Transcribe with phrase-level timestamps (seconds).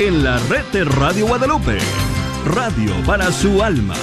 [0.00, 1.78] en la red de Radio Guadalupe.
[2.46, 3.94] Radio para su alma.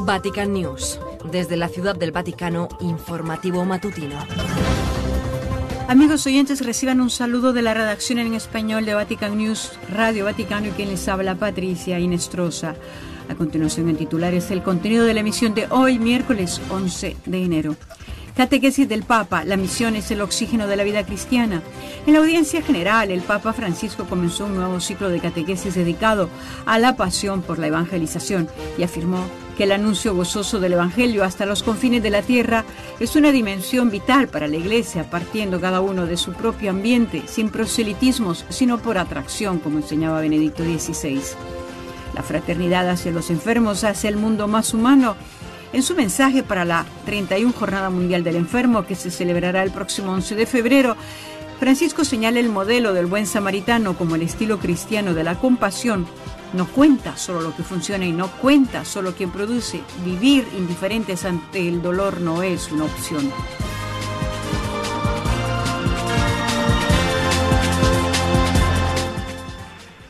[0.00, 1.00] Vatican News.
[1.30, 4.16] Desde la Ciudad del Vaticano, informativo matutino.
[5.88, 10.68] Amigos oyentes, reciban un saludo de la redacción en español de Vatican News, Radio Vaticano
[10.68, 12.76] y quien les habla, Patricia Inestrosa.
[13.28, 17.76] A continuación, en titulares, el contenido de la emisión de hoy, miércoles 11 de enero.
[18.36, 21.62] Catequesis del Papa, la misión es el oxígeno de la vida cristiana.
[22.06, 26.30] En la audiencia general, el Papa Francisco comenzó un nuevo ciclo de catequesis dedicado
[26.64, 28.48] a la pasión por la evangelización
[28.78, 29.22] y afirmó
[29.58, 32.64] que el anuncio gozoso del Evangelio hasta los confines de la tierra
[33.00, 37.50] es una dimensión vital para la Iglesia, partiendo cada uno de su propio ambiente, sin
[37.50, 41.20] proselitismos, sino por atracción, como enseñaba Benedicto XVI.
[42.14, 45.16] La fraternidad hacia los enfermos hace el mundo más humano
[45.72, 50.12] en su mensaje para la 31 Jornada Mundial del Enfermo, que se celebrará el próximo
[50.12, 50.96] 11 de febrero,
[51.58, 56.06] Francisco señala el modelo del buen samaritano como el estilo cristiano de la compasión.
[56.52, 59.80] No cuenta solo lo que funciona y no cuenta solo quien produce.
[60.04, 63.32] Vivir indiferentes ante el dolor no es una opción.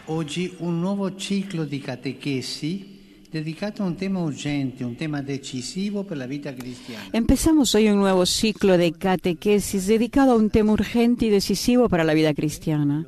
[0.06, 2.92] Oggi un nuovo ciclo di catechesi
[3.33, 7.05] dedicato a un tema urgente, un tema decisivo per la vita cristiana.
[7.12, 12.05] Empezamos hoy un nuevo ciclo de catequesis dedicado a un tema urgente y decisivo para
[12.05, 13.06] la vida cristiana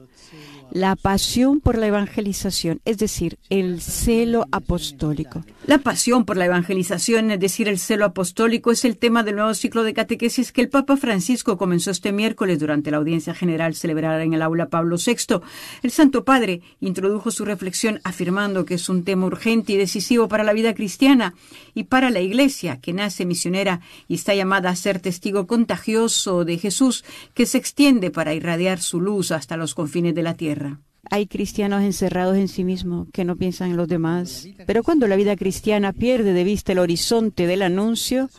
[0.75, 5.45] la pasión por la evangelización, es decir, el celo apostólico.
[5.67, 9.55] La pasión por la evangelización, es decir, el celo apostólico, es el tema del nuevo
[9.55, 14.25] ciclo de catequesis que el Papa Francisco comenzó este miércoles durante la audiencia general celebrada
[14.25, 15.41] en el aula Pablo VI.
[15.85, 20.43] El Santo Padre introdujo su reflexión afirmando que es un tema urgente y decisivo para
[20.43, 21.35] la vida cristiana
[21.75, 26.59] y para la Iglesia, que nace misionera y está llamada a ser testigo contagioso de
[26.59, 30.64] Jesús, que se extiende para irradiar su luz hasta los confines de la tierra.
[31.11, 34.49] Hay cristianos encerrados en sí mismos que no piensan en los demás.
[34.67, 38.31] Pero cuando la vida cristiana pierde de vista el horizonte del anuncio,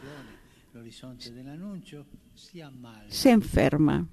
[3.09, 4.07] se enferma,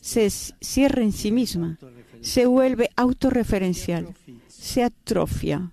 [0.00, 1.78] se cierra en sí misma,
[2.20, 4.14] se vuelve autorreferencial,
[4.46, 5.70] se atrofia.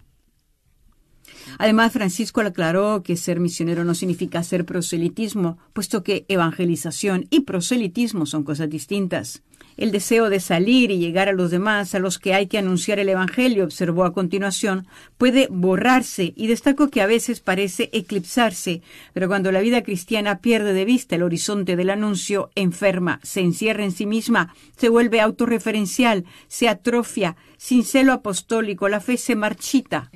[1.58, 8.26] Además, Francisco aclaró que ser misionero no significa ser proselitismo, puesto que evangelización y proselitismo
[8.26, 9.44] son cosas distintas.
[9.78, 13.00] El deseo de salir y llegar a los demás a los que hay que anunciar
[13.00, 14.88] el Evangelio, observó a continuación,
[15.18, 18.82] puede borrarse y destacó que a veces parece eclipsarse,
[19.14, 23.84] pero cuando la vida cristiana pierde de vista el horizonte del anuncio, enferma, se encierra
[23.84, 30.12] en sí misma, se vuelve autorreferencial, se atrofia, sin celo apostólico, la fe se marchita.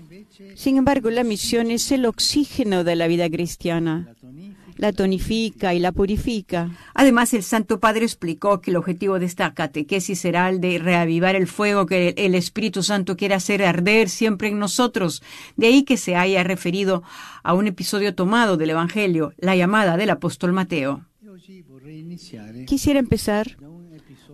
[0.55, 4.15] Sin embargo, la misión es el oxígeno de la vida cristiana
[4.79, 6.71] la tonifica y la purifica.
[6.93, 11.35] Además, el Santo Padre explicó que el objetivo de esta catequesis será el de reavivar
[11.35, 15.21] el fuego que el Espíritu Santo quiere hacer arder siempre en nosotros.
[15.57, 17.03] De ahí que se haya referido
[17.43, 21.05] a un episodio tomado del Evangelio, la llamada del apóstol Mateo.
[22.65, 23.57] Quisiera empezar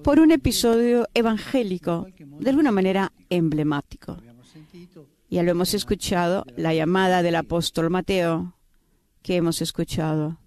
[0.03, 2.05] por un episodio evangélico,
[2.39, 4.21] de alguna manera emblemático.
[5.27, 8.55] Ya lo hemos escuchado, la llamada del apóstol Mateo
[9.25, 10.37] que hemos escuchado,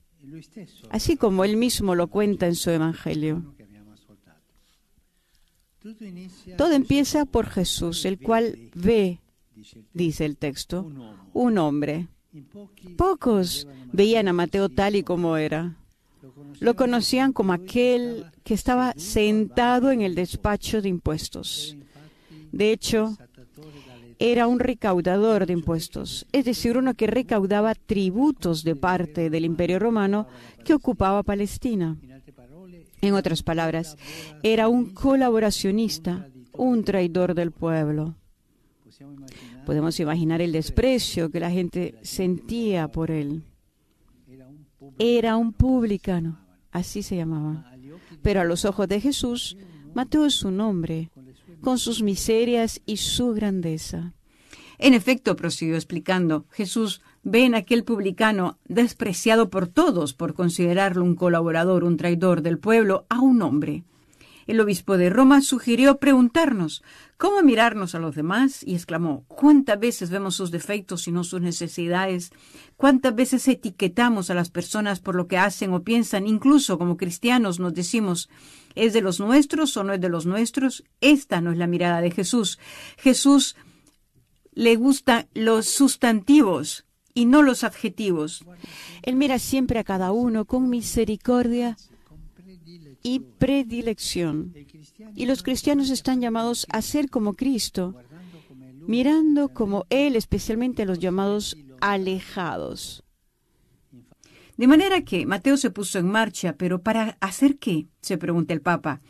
[0.90, 3.42] así como él mismo lo cuenta en su Evangelio.
[6.56, 9.18] Todo empieza por Jesús, el cual ve,
[9.92, 10.88] dice el texto,
[11.32, 12.06] un hombre.
[12.96, 15.76] Pocos veían a Mateo tal y como era.
[16.60, 21.76] Lo conocían como aquel que estaba sentado en el despacho de impuestos.
[22.52, 23.18] De hecho,
[24.18, 29.78] era un recaudador de impuestos, es decir, uno que recaudaba tributos de parte del imperio
[29.78, 30.26] romano
[30.64, 31.96] que ocupaba Palestina.
[33.00, 33.96] En otras palabras,
[34.42, 38.16] era un colaboracionista, un traidor del pueblo.
[39.64, 43.44] Podemos imaginar el desprecio que la gente sentía por él.
[44.98, 46.40] Era un publicano,
[46.72, 47.70] así se llamaba.
[48.22, 49.56] Pero a los ojos de Jesús,
[49.94, 51.10] Mateo es su nombre,
[51.60, 54.14] con sus miserias y su grandeza.
[54.78, 61.16] En efecto, prosiguió explicando, Jesús ve en aquel publicano, despreciado por todos por considerarlo un
[61.16, 63.84] colaborador, un traidor del pueblo, a un hombre.
[64.48, 66.82] El obispo de Roma sugirió preguntarnos
[67.18, 71.42] cómo mirarnos a los demás y exclamó, ¿cuántas veces vemos sus defectos y no sus
[71.42, 72.30] necesidades?
[72.78, 76.26] ¿Cuántas veces etiquetamos a las personas por lo que hacen o piensan?
[76.26, 78.30] Incluso como cristianos nos decimos,
[78.78, 80.84] ¿es de los nuestros o no es de los nuestros?
[81.00, 82.58] Esta no es la mirada de Jesús.
[82.96, 83.56] Jesús
[84.52, 86.84] le gustan los sustantivos
[87.14, 88.44] y no los adjetivos.
[89.02, 91.76] Él mira siempre a cada uno con misericordia
[93.02, 94.54] y predilección.
[95.14, 97.94] Y los cristianos están llamados a ser como Cristo,
[98.86, 103.04] mirando como Él, especialmente a los llamados alejados.
[104.58, 107.86] De manera que Mateo se puso en marcha, pero ¿para hacer qué?
[108.00, 109.00] se pregunta el Papa.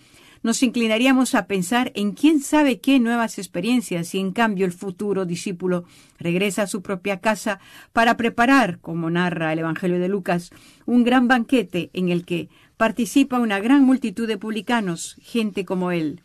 [0.43, 5.25] Nos inclinaríamos a pensar en quién sabe qué nuevas experiencias y en cambio el futuro
[5.25, 5.85] discípulo
[6.19, 7.61] regresa a su propia casa
[7.95, 10.51] para preparar, como narra el Evangelio de Lucas,
[10.85, 16.21] un gran banquete en el que participa una gran multitud de publicanos, gente como él.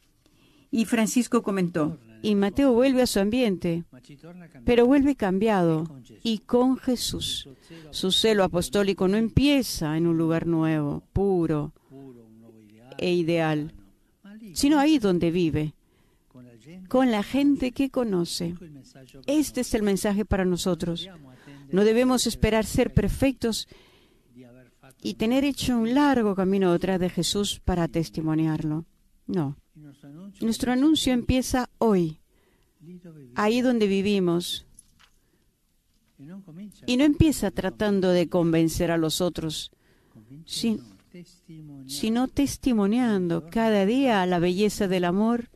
[0.70, 3.84] Y Francisco comentó, y Mateo vuelve a su ambiente,
[4.66, 7.50] pero vuelve cambiado y con Jesús.
[7.92, 11.74] Su celo apostólico no empieza en un lugar nuevo, puro
[12.98, 13.74] e ideal,
[14.54, 15.74] sino ahí donde vive,
[16.88, 18.56] con la gente que conoce.
[19.28, 21.10] Este es el mensaje para nosotros.
[21.72, 23.68] No debemos esperar ser perfectos
[25.02, 28.86] y tener hecho un largo camino detrás de Jesús para testimoniarlo.
[29.28, 29.58] No.
[30.42, 32.20] Nuestro anuncio empieza hoy,
[33.36, 34.66] ahí donde vivimos.
[36.86, 39.72] Y no empieza tratando de convencer a los otros,
[40.46, 45.50] sino testimoniando cada día la belleza del amor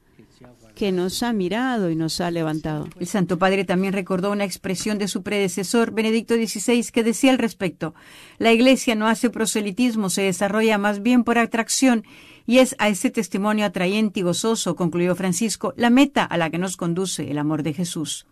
[0.76, 2.88] que nos ha mirado y nos ha levantado.
[3.00, 7.40] El Santo Padre también recordó una expresión de su predecesor, Benedicto XVI, que decía al
[7.40, 7.96] respecto,
[8.38, 12.04] la Iglesia no hace proselitismo, se desarrolla más bien por atracción,
[12.48, 16.58] y es a ese testimonio atrayente y gozoso, concluyó Francisco, la meta a la que
[16.58, 18.26] nos conduce el amor de Jesús.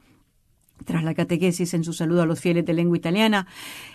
[0.83, 3.47] Tras la catequesis en su saludo a los fieles de lengua italiana,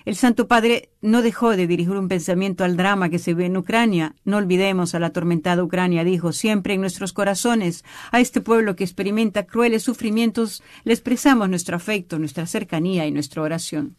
[0.06, 3.56] el Santo Padre no dejó de dirigir un pensamiento al drama que se ve en
[3.56, 4.14] Ucrania.
[4.24, 7.84] No olvidemos a la atormentada Ucrania, dijo, siempre en nuestros corazones.
[8.12, 13.42] A este pueblo que experimenta crueles sufrimientos le expresamos nuestro afecto, nuestra cercanía y nuestra
[13.42, 13.96] oración.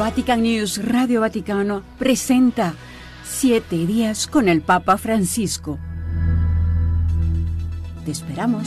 [0.00, 2.72] Vatican News Radio Vaticano presenta
[3.22, 5.78] Siete días con el Papa Francisco
[8.04, 8.66] te esperamos.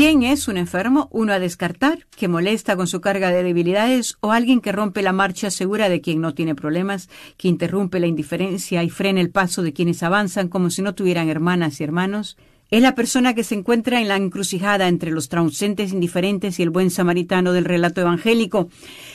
[0.00, 1.10] ¿Quién es un enfermo?
[1.12, 5.12] Uno a descartar, que molesta con su carga de debilidades, o alguien que rompe la
[5.12, 9.62] marcha segura de quien no tiene problemas, que interrumpe la indiferencia y frena el paso
[9.62, 12.38] de quienes avanzan como si no tuvieran hermanas y hermanos.
[12.70, 16.70] Es la persona que se encuentra en la encrucijada entre los transeúntes indiferentes y el
[16.70, 18.70] buen samaritano del relato evangélico,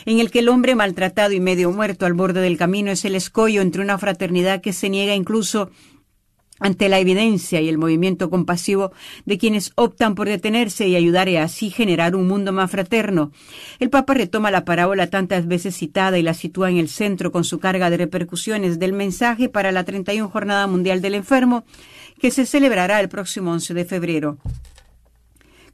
[0.05, 3.15] en el que el hombre maltratado y medio muerto al borde del camino es el
[3.15, 5.71] escollo entre una fraternidad que se niega incluso
[6.59, 8.91] ante la evidencia y el movimiento compasivo
[9.25, 13.31] de quienes optan por detenerse y ayudar y así generar un mundo más fraterno.
[13.79, 17.43] El Papa retoma la parábola tantas veces citada y la sitúa en el centro con
[17.43, 21.65] su carga de repercusiones del mensaje para la 31 Jornada Mundial del Enfermo,
[22.19, 24.37] que se celebrará el próximo 11 de febrero.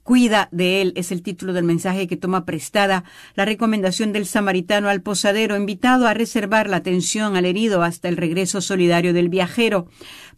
[0.04, 3.04] Cuida de él es el título del mensaje que toma prestada
[3.36, 8.18] la recomendación del samaritano al posadero invitado a reservar la atención al herido hasta el
[8.18, 9.88] regreso solidario del viajero.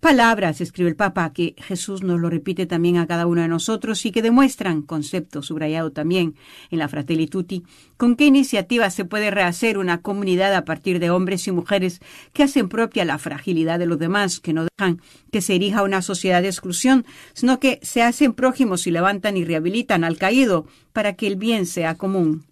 [0.03, 4.05] Palabras, escribe el Papa, que Jesús nos lo repite también a cada uno de nosotros
[4.05, 6.35] y que demuestran, concepto subrayado también
[6.71, 7.63] en la Fratelli Tutti,
[7.95, 12.01] con qué iniciativa se puede rehacer una comunidad a partir de hombres y mujeres
[12.33, 15.01] que hacen propia la fragilidad de los demás, que no dejan
[15.31, 19.45] que se erija una sociedad de exclusión, sino que se hacen prójimos y levantan y
[19.45, 22.43] rehabilitan al caído para que el bien sea común.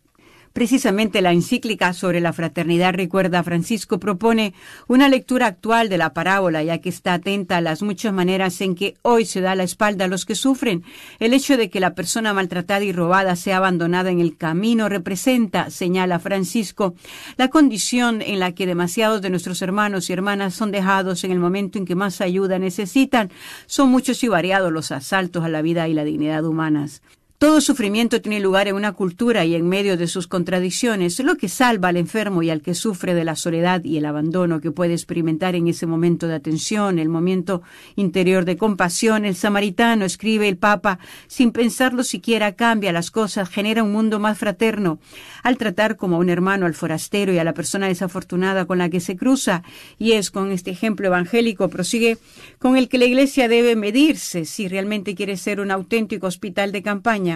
[0.54, 4.54] Precisamente la encíclica sobre la fraternidad, recuerda Francisco, propone
[4.88, 8.76] una lectura actual de la parábola, ya que está atenta a las muchas maneras en
[8.76, 10.84] que hoy se da la espalda a los que sufren.
[11.20, 15.70] El hecho de que la persona maltratada y robada sea abandonada en el camino representa,
[15.70, 16.96] señala Francisco,
[17.38, 21.40] la condición en la que demasiados de nuestros hermanos y hermanas son dejados en el
[21.40, 23.32] momento en que más ayuda necesitan.
[23.68, 27.02] Son muchos y variados los asaltos a la vida y la dignidad humanas.
[27.42, 31.50] Todo sufrimiento tiene lugar en una cultura y en medio de sus contradicciones, lo que
[31.50, 34.94] salva al enfermo y al que sufre de la soledad y el abandono que puede
[34.94, 37.64] experimentar en ese momento de atención, el momento
[37.96, 39.26] interior de compasión.
[39.26, 44.38] El samaritano, escribe el Papa, sin pensarlo siquiera cambia las cosas, genera un mundo más
[44.38, 45.00] fraterno.
[45.42, 48.92] Al tratar como a un hermano al forastero y a la persona desafortunada con la
[48.92, 49.64] que se cruza,
[49.98, 52.20] y es con este ejemplo evangélico, prosigue,
[52.60, 56.84] con el que la Iglesia debe medirse si realmente quiere ser un auténtico hospital de
[56.84, 57.31] campaña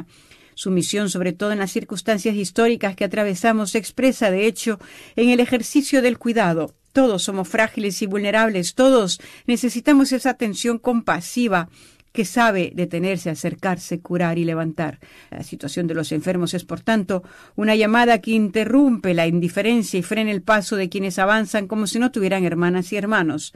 [0.55, 4.79] su misión, sobre todo en las circunstancias históricas que atravesamos, se expresa, de hecho,
[5.15, 6.73] en el ejercicio del cuidado.
[6.93, 11.69] Todos somos frágiles y vulnerables, todos necesitamos esa atención compasiva
[12.15, 14.99] que sabe detenerse, acercarse, curar y levantar.
[15.29, 17.23] La situación de los enfermos es, por tanto,
[17.55, 21.99] una llamada que interrumpe la indiferencia y frena el paso de quienes avanzan como si
[21.99, 23.53] no tuvieran hermanas y hermanos.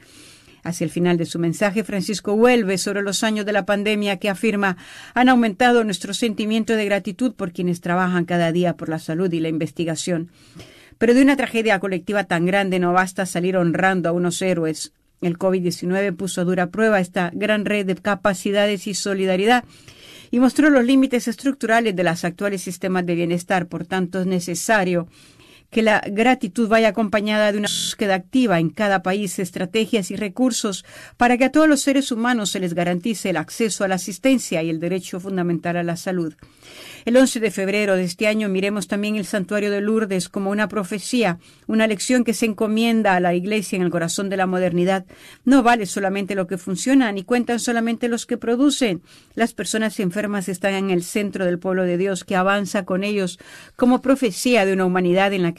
[0.63, 4.29] Hacia el final de su mensaje, Francisco vuelve sobre los años de la pandemia que
[4.29, 4.77] afirma
[5.13, 9.39] han aumentado nuestro sentimiento de gratitud por quienes trabajan cada día por la salud y
[9.39, 10.29] la investigación.
[10.97, 14.91] Pero de una tragedia colectiva tan grande no basta salir honrando a unos héroes.
[15.21, 19.63] El COVID-19 puso a dura prueba esta gran red de capacidades y solidaridad
[20.31, 23.67] y mostró los límites estructurales de los actuales sistemas de bienestar.
[23.67, 25.07] Por tanto, es necesario
[25.69, 30.85] que la gratitud vaya acompañada de una búsqueda activa en cada país, estrategias y recursos
[31.17, 34.63] para que a todos los seres humanos se les garantice el acceso a la asistencia
[34.63, 36.33] y el derecho fundamental a la salud.
[37.05, 40.67] El 11 de febrero de este año miremos también el santuario de Lourdes como una
[40.67, 45.05] profecía, una lección que se encomienda a la Iglesia en el corazón de la modernidad.
[45.45, 49.01] No vale solamente lo que funciona, ni cuentan solamente los que producen.
[49.33, 53.39] Las personas enfermas están en el centro del pueblo de Dios que avanza con ellos
[53.75, 55.58] como profecía de una humanidad en la que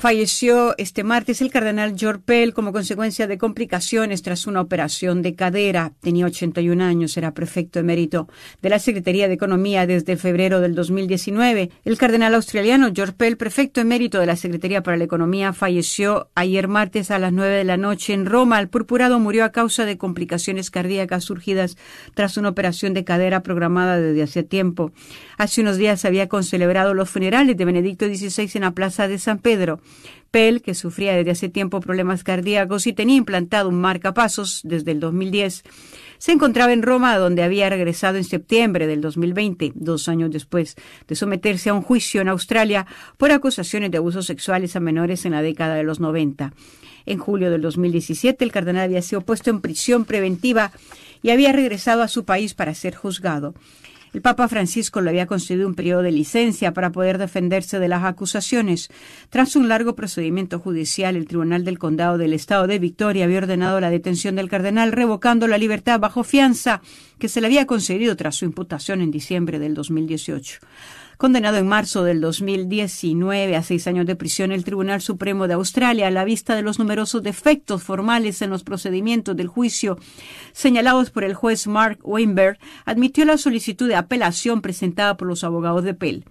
[0.00, 5.34] Falleció este martes el cardenal George Pell como consecuencia de complicaciones tras una operación de
[5.34, 5.92] cadera.
[6.00, 8.28] Tenía 81 años, era prefecto emérito
[8.62, 11.70] de la Secretaría de Economía desde febrero del 2019.
[11.84, 16.68] El cardenal australiano George Pell, prefecto emérito de la Secretaría para la Economía, falleció ayer
[16.68, 18.60] martes a las 9 de la noche en Roma.
[18.60, 21.76] El purpurado murió a causa de complicaciones cardíacas surgidas
[22.14, 24.92] tras una operación de cadera programada desde hace tiempo.
[25.38, 29.38] Hace unos días había concelebrado los funerales de Benedicto XVI en la Plaza de San
[29.38, 29.80] Pedro.
[30.30, 35.00] Pell, que sufría desde hace tiempo problemas cardíacos y tenía implantado un marcapasos desde el
[35.00, 35.64] 2010,
[36.18, 40.76] se encontraba en Roma, donde había regresado en septiembre del 2020, dos años después
[41.06, 45.32] de someterse a un juicio en Australia por acusaciones de abusos sexuales a menores en
[45.32, 46.52] la década de los 90.
[47.06, 50.72] En julio del 2017, el cardenal había sido puesto en prisión preventiva
[51.22, 53.54] y había regresado a su país para ser juzgado.
[54.12, 58.04] El Papa Francisco le había concedido un periodo de licencia para poder defenderse de las
[58.04, 58.90] acusaciones.
[59.30, 63.80] Tras un largo procedimiento judicial, el Tribunal del Condado del Estado de Victoria había ordenado
[63.80, 66.80] la detención del cardenal, revocando la libertad bajo fianza
[67.18, 70.60] que se le había concedido tras su imputación en diciembre del 2018.
[71.18, 76.06] Condenado en marzo del 2019 a seis años de prisión, el Tribunal Supremo de Australia,
[76.06, 79.98] a la vista de los numerosos defectos formales en los procedimientos del juicio
[80.52, 85.82] señalados por el juez Mark Weinberg, admitió la solicitud de apelación presentada por los abogados
[85.82, 86.24] de Pell.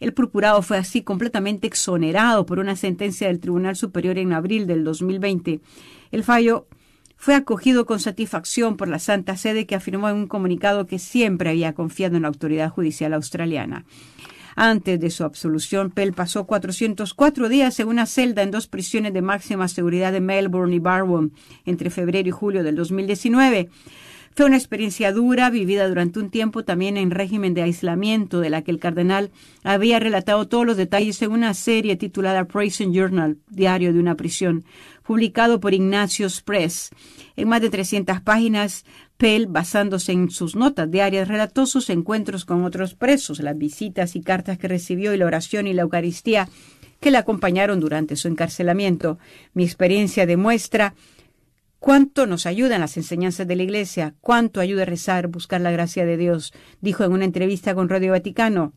[0.00, 4.84] El procurado fue así completamente exonerado por una sentencia del Tribunal Superior en abril del
[4.84, 5.60] 2020.
[6.12, 6.66] El fallo
[7.16, 11.50] fue acogido con satisfacción por la Santa Sede que afirmó en un comunicado que siempre
[11.50, 13.84] había confiado en la autoridad judicial australiana.
[14.58, 19.20] Antes de su absolución, Pell pasó 404 días en una celda en dos prisiones de
[19.20, 21.32] máxima seguridad de Melbourne y Barwon
[21.66, 23.68] entre febrero y julio del 2019.
[24.36, 28.60] Fue una experiencia dura, vivida durante un tiempo también en régimen de aislamiento, de la
[28.60, 29.30] que el cardenal
[29.64, 34.66] había relatado todos los detalles en una serie titulada Prison Journal, Diario de una prisión,
[35.04, 36.90] publicado por Ignatius Press.
[37.34, 38.84] En más de 300 páginas,
[39.16, 44.20] Pell, basándose en sus notas diarias, relató sus encuentros con otros presos, las visitas y
[44.20, 46.46] cartas que recibió y la oración y la Eucaristía
[47.00, 49.18] que le acompañaron durante su encarcelamiento.
[49.54, 50.94] Mi experiencia demuestra
[51.78, 56.04] cuánto nos ayudan las enseñanzas de la Iglesia, cuánto ayuda a rezar, buscar la gracia
[56.04, 58.72] de Dios, dijo en una entrevista con Radio Vaticano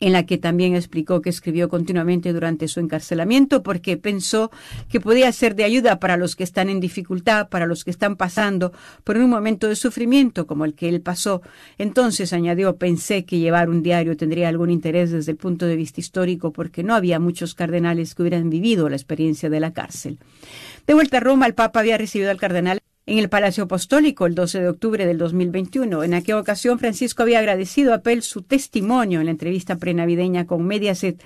[0.00, 4.50] en la que también explicó que escribió continuamente durante su encarcelamiento porque pensó
[4.88, 8.16] que podía ser de ayuda para los que están en dificultad, para los que están
[8.16, 8.72] pasando
[9.04, 11.42] por un momento de sufrimiento como el que él pasó.
[11.78, 16.00] Entonces, añadió, pensé que llevar un diario tendría algún interés desde el punto de vista
[16.00, 20.18] histórico porque no había muchos cardenales que hubieran vivido la experiencia de la cárcel.
[20.86, 24.36] De vuelta a Roma, el Papa había recibido al cardenal en el Palacio Apostólico el
[24.36, 26.04] 12 de octubre del 2021.
[26.04, 30.64] En aquella ocasión, Francisco había agradecido a Pell su testimonio en la entrevista prenavideña con
[30.64, 31.20] Mediaset.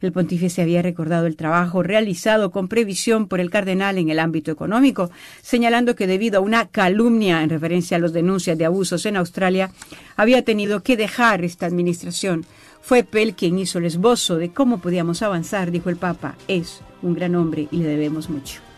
[0.00, 4.50] El pontífice había recordado el trabajo realizado con previsión por el cardenal en el ámbito
[4.50, 5.10] económico,
[5.42, 9.72] señalando que debido a una calumnia en referencia a las denuncias de abusos en Australia,
[10.16, 12.46] había tenido que dejar esta administración.
[12.80, 16.34] Fue Pell quien hizo el esbozo de cómo podíamos avanzar, dijo el Papa.
[16.48, 18.71] Es un gran hombre y le debemos mucho.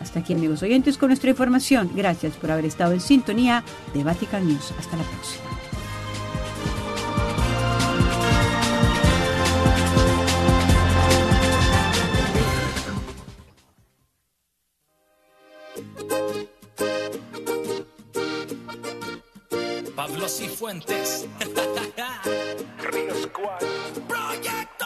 [0.00, 1.90] Hasta aquí amigos oyentes con nuestra información.
[1.94, 3.62] Gracias por haber estado en sintonía
[3.94, 4.72] de Vatican News.
[4.78, 5.50] Hasta la próxima.
[19.94, 21.26] Pablo Cifuentes.
[22.90, 23.60] Río Squad.
[24.08, 24.79] Project.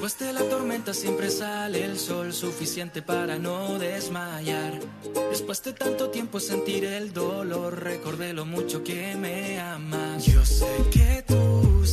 [0.00, 4.78] Después de la tormenta siempre sale el sol suficiente para no desmayar.
[5.28, 10.24] Después de tanto tiempo sentir el dolor, recordé lo mucho que me amas.
[10.24, 11.84] Yo sé que tú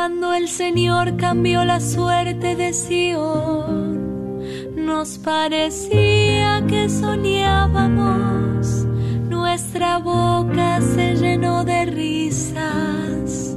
[0.00, 4.36] Cuando el Señor cambió la suerte de Sion,
[4.76, 8.86] nos parecía que soñábamos,
[9.28, 13.56] nuestra boca se llenó de risas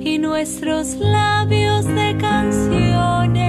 [0.00, 3.42] y nuestros labios de canciones.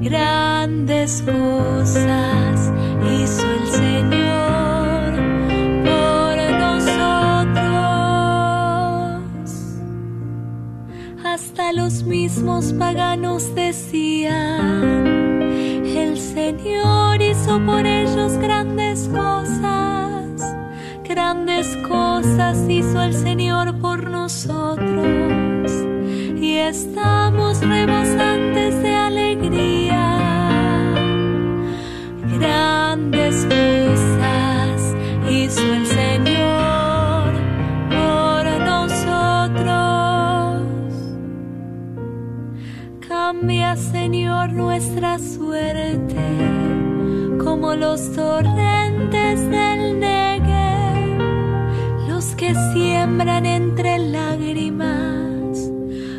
[0.00, 2.72] Grandes cosas
[3.06, 3.73] hizo el
[12.04, 15.06] mismos paganos decían,
[15.84, 20.42] el Señor hizo por ellos grandes cosas,
[21.02, 25.72] grandes cosas hizo el Señor por nosotros
[26.36, 28.83] y estamos rebosantes
[47.76, 51.18] los torrentes del Negev,
[52.08, 55.70] los que siembran entre lágrimas,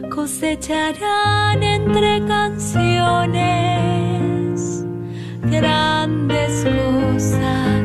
[0.09, 3.45] cosecharán entre canciones.
[5.43, 7.84] Grandes cosas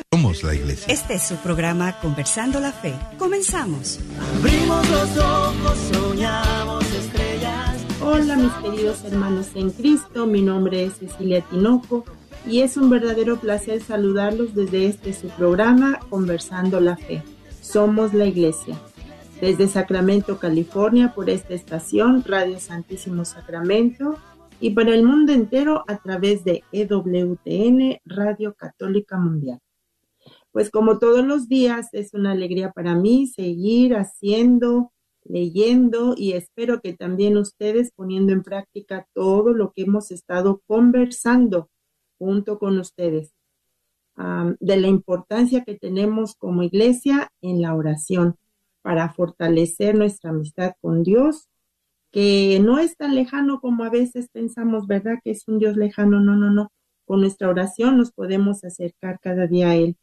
[0.13, 0.93] Somos la iglesia.
[0.93, 2.93] Este es su programa Conversando la Fe.
[3.17, 3.97] Comenzamos.
[4.39, 7.85] Abrimos los ojos, soñamos estrellas.
[8.01, 12.03] Hola mis queridos hermanos en Cristo, mi nombre es Cecilia Tinoco
[12.45, 17.23] y es un verdadero placer saludarlos desde este su programa Conversando la Fe.
[17.61, 18.77] Somos la iglesia.
[19.39, 24.17] Desde Sacramento, California, por esta estación, Radio Santísimo Sacramento,
[24.59, 29.61] y para el mundo entero a través de EWTN, Radio Católica Mundial.
[30.51, 34.91] Pues como todos los días, es una alegría para mí seguir haciendo,
[35.23, 41.69] leyendo y espero que también ustedes poniendo en práctica todo lo que hemos estado conversando
[42.17, 43.33] junto con ustedes,
[44.59, 48.35] de la importancia que tenemos como iglesia en la oración
[48.81, 51.47] para fortalecer nuestra amistad con Dios
[52.11, 55.19] que no es tan lejano como a veces pensamos, ¿verdad?
[55.23, 56.19] Que es un Dios lejano.
[56.19, 56.71] No, no, no.
[57.05, 59.97] Con nuestra oración nos podemos acercar cada día a Él.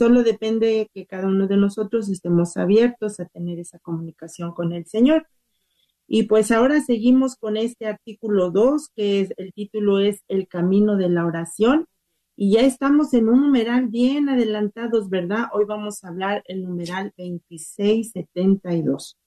[0.00, 4.86] Solo depende que cada uno de nosotros estemos abiertos a tener esa comunicación con el
[4.86, 5.26] Señor.
[6.06, 10.96] Y pues ahora seguimos con este artículo 2, que es, el título es El camino
[10.96, 11.86] de la oración.
[12.34, 15.48] Y ya estamos en un numeral bien adelantados, ¿verdad?
[15.52, 19.18] Hoy vamos a hablar el numeral 2672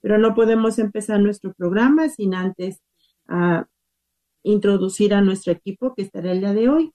[0.00, 2.80] pero no podemos empezar nuestro programa sin antes
[3.28, 3.64] uh,
[4.42, 6.94] introducir a nuestro equipo que estará el día de hoy.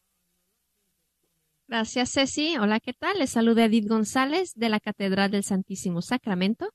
[1.70, 2.56] Gracias, Ceci.
[2.58, 3.20] Hola, ¿qué tal?
[3.20, 6.70] Les saluda Edith González de la Catedral del Santísimo Sacramento.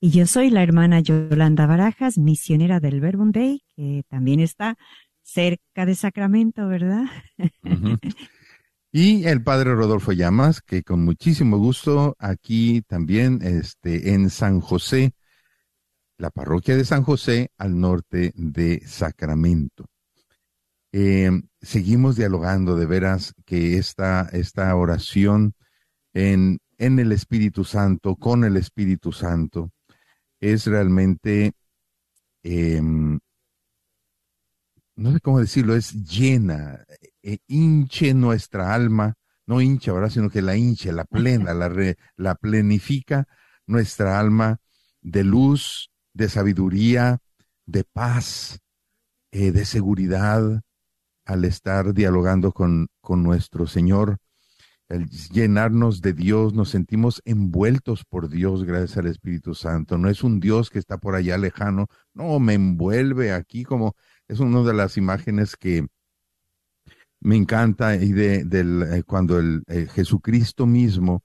[0.00, 4.78] Y yo soy la hermana Yolanda Barajas, misionera del Verbum Day, que también está
[5.20, 7.04] cerca de Sacramento, ¿verdad?
[7.38, 8.16] Uh -huh.
[8.92, 15.12] Y el padre Rodolfo Llamas, que con muchísimo gusto aquí también este, en San José,
[16.16, 19.84] la parroquia de San José al norte de Sacramento.
[20.92, 21.30] Eh,
[21.62, 25.54] seguimos dialogando de veras que esta, esta oración
[26.12, 29.70] en, en el Espíritu Santo, con el Espíritu Santo,
[30.40, 31.52] es realmente,
[32.42, 33.20] eh, no
[35.12, 36.84] sé cómo decirlo, es llena,
[37.22, 39.14] eh, hinche nuestra alma,
[39.46, 43.28] no hincha ahora, sino que la hinche, la plena, la, re, la plenifica
[43.66, 44.58] nuestra alma
[45.00, 47.18] de luz, de sabiduría,
[47.64, 48.58] de paz,
[49.30, 50.62] eh, de seguridad
[51.24, 54.18] al estar dialogando con, con nuestro Señor.
[54.88, 59.96] Al llenarnos de Dios, nos sentimos envueltos por Dios gracias al Espíritu Santo.
[59.98, 63.94] No es un Dios que está por allá lejano, no, me envuelve aquí como
[64.28, 65.86] es una de las imágenes que
[67.20, 71.22] me encanta y de, eh, cuando el eh, Jesucristo mismo,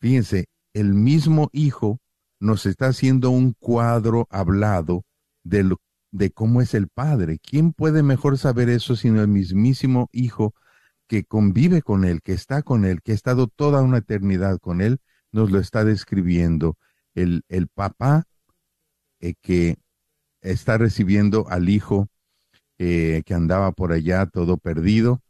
[0.00, 2.00] fíjense, el mismo Hijo
[2.40, 5.04] nos está haciendo un cuadro hablado
[5.44, 5.80] de, lo,
[6.16, 7.38] de cómo es el Padre.
[7.38, 10.54] ¿Quién puede mejor saber eso sino el mismísimo Hijo
[11.06, 14.80] que convive con Él, que está con Él, que ha estado toda una eternidad con
[14.80, 14.98] Él?
[15.32, 16.76] Nos lo está describiendo.
[17.14, 18.24] El, el papá
[19.20, 19.76] eh, que
[20.40, 22.08] está recibiendo al Hijo
[22.78, 25.22] eh, que andaba por allá todo perdido,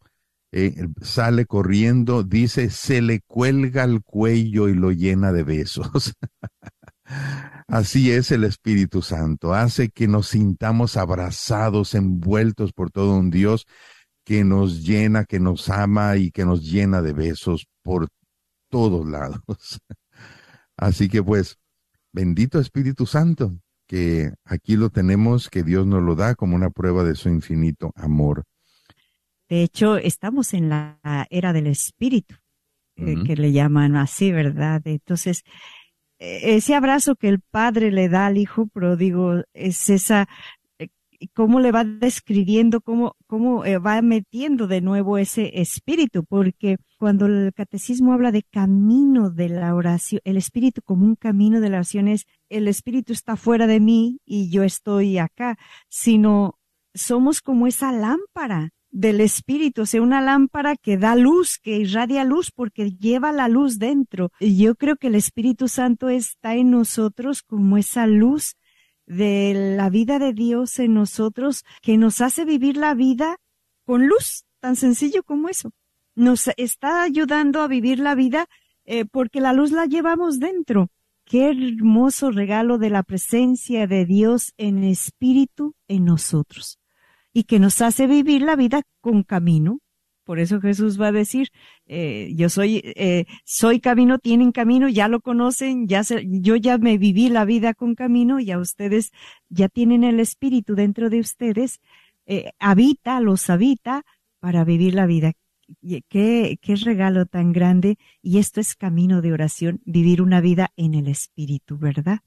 [0.50, 6.14] eh, sale corriendo, dice, se le cuelga el cuello y lo llena de besos.
[7.68, 13.66] Así es el Espíritu Santo, hace que nos sintamos abrazados, envueltos por todo un Dios
[14.24, 18.08] que nos llena, que nos ama y que nos llena de besos por
[18.68, 19.40] todos lados.
[20.76, 21.58] Así que pues,
[22.12, 27.04] bendito Espíritu Santo, que aquí lo tenemos, que Dios nos lo da como una prueba
[27.04, 28.44] de su infinito amor.
[29.48, 30.98] De hecho, estamos en la
[31.30, 32.34] era del Espíritu,
[32.96, 33.26] uh -huh.
[33.26, 34.82] que le llaman así, ¿verdad?
[34.84, 35.44] Entonces,
[36.18, 40.28] ese abrazo que el padre le da al hijo pródigo es esa,
[41.34, 47.52] cómo le va describiendo, cómo, cómo va metiendo de nuevo ese espíritu, porque cuando el
[47.54, 52.08] catecismo habla de camino de la oración, el espíritu como un camino de la oración
[52.08, 55.58] es, el espíritu está fuera de mí y yo estoy acá,
[55.88, 56.58] sino
[56.94, 62.24] somos como esa lámpara del espíritu, o sea, una lámpara que da luz, que irradia
[62.24, 64.32] luz porque lleva la luz dentro.
[64.40, 68.54] Y yo creo que el Espíritu Santo está en nosotros como esa luz
[69.04, 73.36] de la vida de Dios en nosotros que nos hace vivir la vida
[73.84, 75.72] con luz, tan sencillo como eso.
[76.14, 78.46] Nos está ayudando a vivir la vida
[78.86, 80.88] eh, porque la luz la llevamos dentro.
[81.26, 86.78] Qué hermoso regalo de la presencia de Dios en espíritu en nosotros
[87.36, 89.80] y que nos hace vivir la vida con camino.
[90.24, 91.48] Por eso Jesús va a decir,
[91.84, 96.96] eh, yo soy, eh, soy camino, tienen camino, ya lo conocen, ya yo ya me
[96.96, 99.12] viví la vida con camino, ya ustedes
[99.50, 101.80] ya tienen el espíritu dentro de ustedes,
[102.24, 104.06] eh, habita, los habita
[104.40, 105.32] para vivir la vida.
[105.82, 107.98] y qué, qué regalo tan grande.
[108.22, 112.20] Y esto es camino de oración, vivir una vida en el Espíritu, ¿verdad?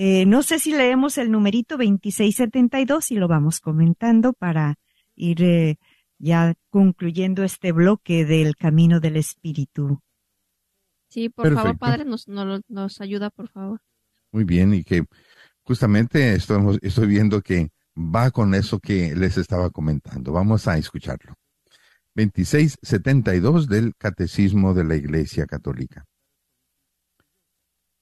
[0.00, 4.78] Eh, no sé si leemos el numerito 2672 y lo vamos comentando para
[5.16, 5.80] ir eh,
[6.18, 10.00] ya concluyendo este bloque del camino del Espíritu.
[11.08, 11.76] Sí, por favor.
[11.78, 13.80] Padre, nos, nos, nos ayuda, por favor.
[14.30, 15.04] Muy bien, y que
[15.64, 20.30] justamente estamos, estoy viendo que va con eso que les estaba comentando.
[20.30, 21.34] Vamos a escucharlo.
[22.14, 26.04] 2672 del Catecismo de la Iglesia Católica.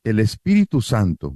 [0.05, 1.35] El Espíritu Santo,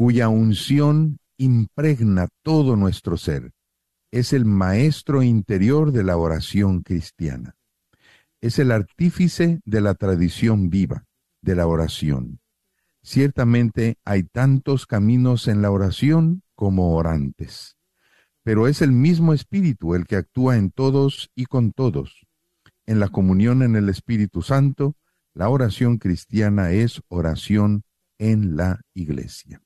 [0.00, 3.52] cuya unción impregna todo nuestro ser,
[4.10, 7.54] es el maestro interior de la oración cristiana.
[8.40, 11.04] Es el artífice de la tradición viva
[11.42, 12.40] de la oración.
[13.02, 17.76] Ciertamente hay tantos caminos en la oración como orantes,
[18.42, 22.26] pero es el mismo Espíritu el que actúa en todos y con todos.
[22.86, 24.96] En la comunión en el Espíritu Santo,
[25.34, 27.82] la oración cristiana es oración
[28.16, 29.60] en la iglesia.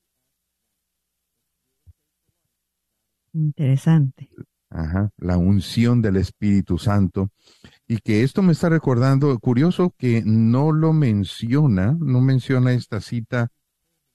[3.35, 4.29] Interesante.
[4.69, 7.29] Ajá, la unción del Espíritu Santo.
[7.85, 13.49] Y que esto me está recordando, curioso que no lo menciona, no menciona esta cita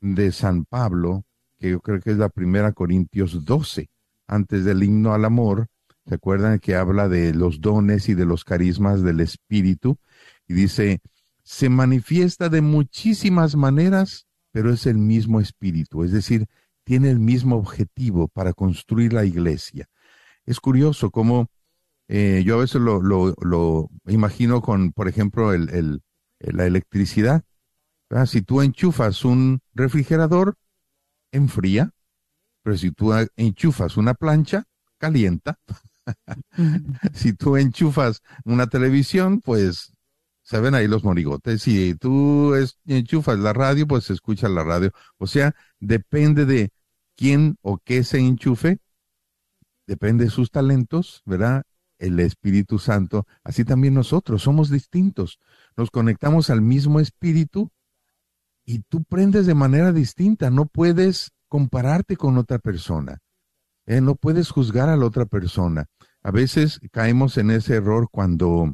[0.01, 1.25] de San Pablo,
[1.59, 3.91] que yo creo que es la primera Corintios 12,
[4.27, 5.67] antes del himno al amor.
[6.07, 9.99] ¿Se acuerdan que habla de los dones y de los carismas del Espíritu?
[10.49, 11.01] Y dice,
[11.43, 16.47] se manifiesta de muchísimas maneras, pero es el mismo Espíritu, es decir,
[16.91, 19.87] tiene el mismo objetivo para construir la iglesia.
[20.47, 21.49] Es curioso cómo
[22.09, 26.03] eh, yo a veces lo, lo, lo imagino con, por ejemplo, el, el-
[26.41, 27.45] la electricidad.
[28.11, 28.27] ¿verdad?
[28.27, 30.57] Si tú enchufas un refrigerador,
[31.33, 31.93] enfría,
[32.63, 34.65] pero si tú enchufas una plancha,
[34.99, 35.59] calienta.
[37.15, 39.93] si tú enchufas una televisión, pues
[40.43, 41.63] se ven ahí los morigotes.
[41.63, 44.91] Si tú es- enchufas la radio, pues se escucha la radio.
[45.19, 46.73] O sea, depende de
[47.21, 48.79] quién o qué se enchufe,
[49.87, 51.65] depende de sus talentos, ¿verdad?
[51.99, 53.27] El Espíritu Santo.
[53.45, 55.39] Así también nosotros somos distintos.
[55.77, 57.71] Nos conectamos al mismo Espíritu
[58.65, 60.49] y tú prendes de manera distinta.
[60.49, 63.19] No puedes compararte con otra persona.
[63.85, 64.01] ¿eh?
[64.01, 65.89] No puedes juzgar a la otra persona.
[66.23, 68.73] A veces caemos en ese error cuando,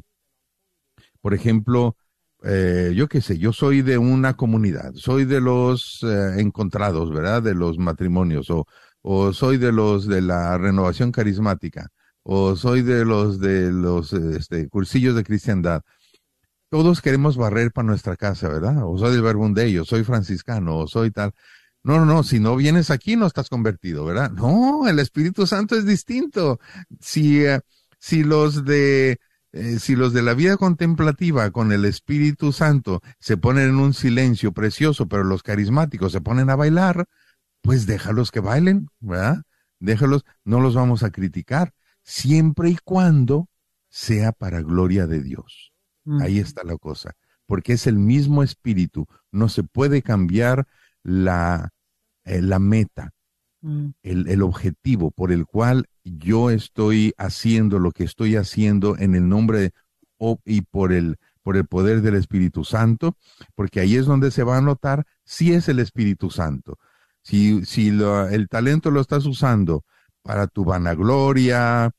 [1.19, 1.97] por ejemplo,
[2.43, 7.41] eh, yo qué sé, yo soy de una comunidad, soy de los eh, encontrados, ¿verdad?
[7.41, 8.65] De los matrimonios, o,
[9.01, 11.89] o soy de los de la renovación carismática,
[12.23, 15.81] o soy de los de los este, cursillos de cristiandad.
[16.69, 18.83] Todos queremos barrer para nuestra casa, ¿verdad?
[18.83, 21.31] O soy del Verbundello, soy franciscano, o soy tal.
[21.83, 24.29] No, no, no, si no vienes aquí no estás convertido, ¿verdad?
[24.31, 26.59] No, el Espíritu Santo es distinto.
[26.99, 27.61] Si, eh,
[27.97, 29.19] si los de
[29.53, 33.93] eh, si los de la vida contemplativa con el Espíritu Santo se ponen en un
[33.93, 37.05] silencio precioso, pero los carismáticos se ponen a bailar,
[37.61, 39.43] pues déjalos que bailen, ¿verdad?
[39.79, 41.73] Déjalos, no los vamos a criticar,
[42.03, 43.49] siempre y cuando
[43.89, 45.73] sea para gloria de Dios.
[46.21, 50.65] Ahí está la cosa, porque es el mismo Espíritu, no se puede cambiar
[51.03, 51.71] la,
[52.23, 53.11] eh, la meta,
[54.03, 59.27] el, el objetivo por el cual yo estoy haciendo lo que estoy haciendo en el
[59.27, 59.71] nombre
[60.45, 63.17] y por el, por el poder del Espíritu Santo,
[63.55, 66.77] porque ahí es donde se va a notar si es el Espíritu Santo.
[67.21, 69.83] Si, si lo- el talento lo estás usando
[70.23, 71.91] para tu vanagloria,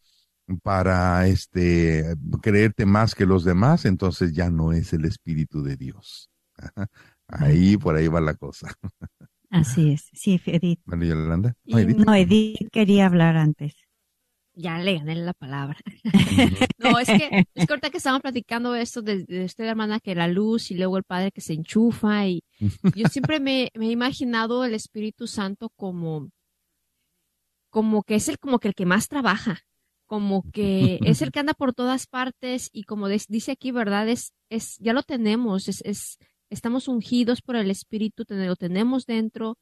[0.63, 6.31] para este creerte más que los demás, entonces ya no es el Espíritu de Dios.
[7.29, 8.69] Ahí, por ahí va la cosa.
[9.51, 10.11] Así es.
[10.13, 10.81] Sí, Edith.
[10.85, 11.55] María Yolanda.
[11.65, 11.97] No, Edith.
[11.97, 13.75] No, Edith quería hablar antes.
[14.55, 15.79] Ya le gané la palabra.
[16.79, 20.17] no, es que, es que ahorita que estaban platicando esto de, de usted, hermana, que
[20.17, 22.43] la luz y luego el padre que se enchufa y
[22.97, 26.31] yo siempre me, me he imaginado el Espíritu Santo como,
[27.71, 29.61] como que es el, como que el que más trabaja,
[30.07, 34.09] como que es el que anda por todas partes y como dice aquí, ¿verdad?
[34.09, 36.19] Es, es, ya lo tenemos, es, es,
[36.51, 39.59] estamos ungidos por el Espíritu, lo tenemos dentro,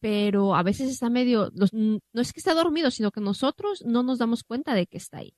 [0.00, 4.18] pero a veces está medio, no es que está dormido, sino que nosotros no nos
[4.18, 5.34] damos cuenta de que está ahí.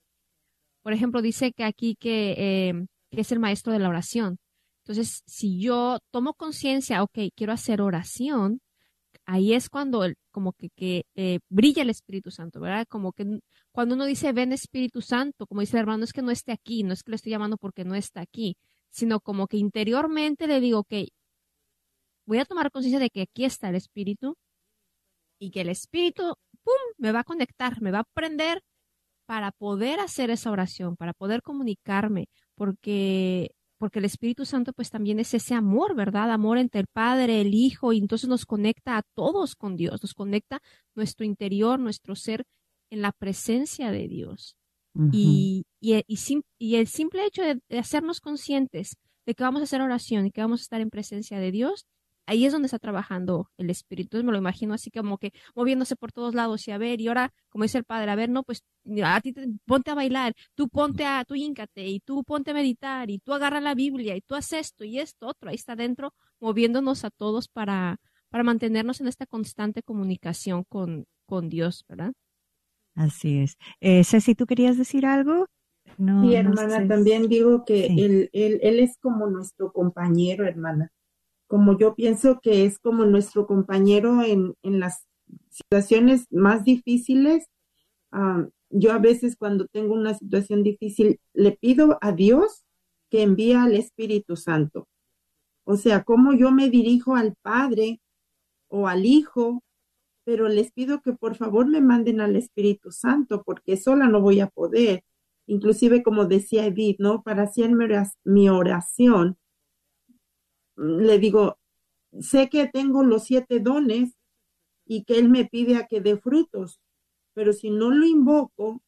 [0.82, 4.39] Por ejemplo, dice que aquí que, que es el maestro de la oración.
[4.85, 8.61] Entonces, si yo tomo conciencia, ok, quiero hacer oración,
[9.26, 12.87] ahí es cuando como que, eh, brilla el Espíritu Santo, ¿verdad?
[12.89, 13.41] Como que
[13.72, 16.53] cuando uno dice, ven Espíritu Santo, como dice el hermano, no es que no esté
[16.53, 18.57] aquí, no es que lo estoy llamando porque no está aquí,
[18.95, 20.95] sino como que interiormente le digo, ok,
[22.27, 24.37] voy a tomar conciencia de que aquí está el Espíritu
[25.41, 28.63] y que el Espíritu, ¡pum!, me va a conectar, me va a prender
[29.27, 35.19] para poder hacer esa oración, para poder comunicarme, porque porque el Espíritu Santo pues también
[35.21, 36.31] es ese amor, ¿verdad?
[36.31, 40.15] Amor entre el Padre, el Hijo, y entonces nos conecta a todos con Dios, nos
[40.15, 40.61] conecta
[40.95, 42.45] nuestro interior, nuestro ser
[42.91, 44.57] en la presencia de Dios.
[45.13, 46.05] Y, y,
[46.59, 50.41] y, el simple hecho de, hacernos conscientes de que vamos a hacer oración y que
[50.41, 51.87] vamos a estar en presencia de Dios,
[52.27, 54.17] ahí es donde está trabajando el espíritu.
[54.17, 57.09] Entonces me lo imagino así como que moviéndose por todos lados y a ver, y
[57.09, 58.63] ahora, como dice el padre, a ver, no, pues
[59.03, 62.55] a ti te, ponte a bailar, tú ponte a, tú híncate, y tú ponte a
[62.55, 65.77] meditar, y tú agarra la Biblia, y tú haces esto y esto, otro, ahí está
[65.77, 72.13] dentro, moviéndonos a todos para, para mantenernos en esta constante comunicación con, con Dios, ¿verdad?
[72.95, 73.57] Así es.
[73.81, 75.47] Eh, Ceci, ¿tú querías decir algo?
[75.99, 76.89] No, sí, hermana, no sé.
[76.89, 78.01] también digo que sí.
[78.01, 80.91] él, él, él es como nuestro compañero, hermana
[81.47, 85.07] como yo pienso que es como nuestro compañero en, en las
[85.51, 87.47] situaciones más difíciles.
[88.13, 92.65] Um, yo a veces cuando tengo una situación difícil le pido a Dios
[93.11, 94.89] que envíe al Espíritu Santo.
[95.65, 98.01] O sea, como yo me dirijo al Padre
[98.69, 99.63] o al Hijo,
[100.25, 104.41] pero les pido que por favor me manden al Espíritu Santo porque sola no voy
[104.41, 105.05] a poder.
[105.47, 107.22] Inclusive como decía Edith, ¿no?
[107.22, 107.70] Para hacer
[108.25, 109.37] mi oración,
[110.77, 111.59] le digo,
[112.20, 114.16] sé que tengo los siete dones
[114.87, 116.81] y que Él me pide a que dé frutos,
[117.35, 118.83] pero si no lo invoco,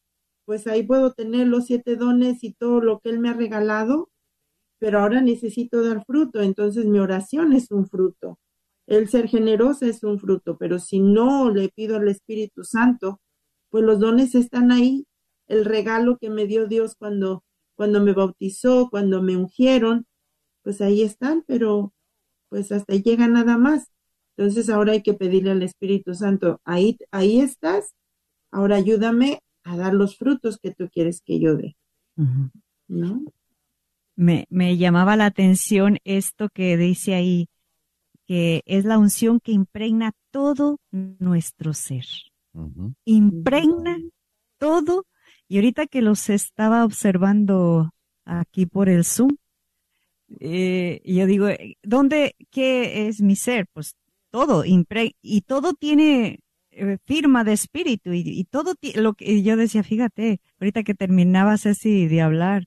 [0.44, 4.10] pues ahí puedo tener los siete dones y todo lo que Él me ha regalado,
[4.78, 8.38] pero ahora necesito dar fruto, entonces mi oración es un fruto.
[8.86, 13.20] El ser generoso es un fruto, pero si no le pido al Espíritu Santo,
[13.70, 15.06] pues los dones están ahí,
[15.48, 20.06] el regalo que me dio Dios cuando, cuando me bautizó, cuando me ungieron,
[20.62, 21.92] pues ahí están, pero
[22.48, 23.90] pues hasta ahí llega nada más.
[24.36, 27.94] Entonces ahora hay que pedirle al Espíritu Santo, ahí, ahí estás,
[28.50, 31.76] ahora ayúdame a dar los frutos que tú quieres que yo dé.
[32.16, 32.50] Uh -huh.
[32.88, 33.24] ¿No?
[34.14, 37.48] Me, me llamaba la atención esto que dice ahí,
[38.26, 42.04] que es la unción que impregna todo nuestro ser.
[42.52, 42.94] Uh -huh.
[43.04, 43.98] Impregna
[44.58, 45.06] todo.
[45.48, 47.92] Y ahorita que los estaba observando
[48.24, 49.36] aquí por el Zoom,
[50.40, 51.48] eh, yo digo,
[51.82, 53.66] ¿dónde, qué es mi ser?
[53.72, 53.96] Pues
[54.30, 56.40] todo, y todo tiene
[56.72, 61.64] eh, firma de espíritu y, y, todo lo que yo decía, fíjate, ahorita que terminabas
[61.64, 62.66] así de hablar,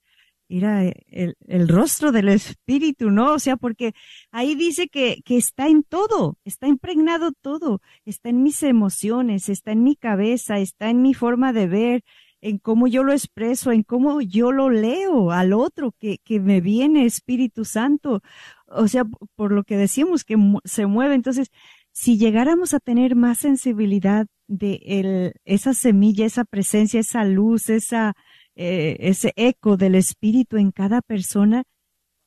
[0.49, 3.33] era el, el, rostro del espíritu, ¿no?
[3.33, 3.93] O sea, porque
[4.31, 9.71] ahí dice que, que está en todo, está impregnado todo, está en mis emociones, está
[9.71, 12.03] en mi cabeza, está en mi forma de ver,
[12.41, 16.61] en cómo yo lo expreso, en cómo yo lo leo al otro, que, que me
[16.61, 18.21] viene Espíritu Santo.
[18.67, 21.15] O sea, por lo que decimos, que se mueve.
[21.15, 21.51] Entonces,
[21.91, 28.15] si llegáramos a tener más sensibilidad de el, esa semilla, esa presencia, esa luz, esa,
[28.61, 31.63] eh, ese eco del Espíritu en cada persona,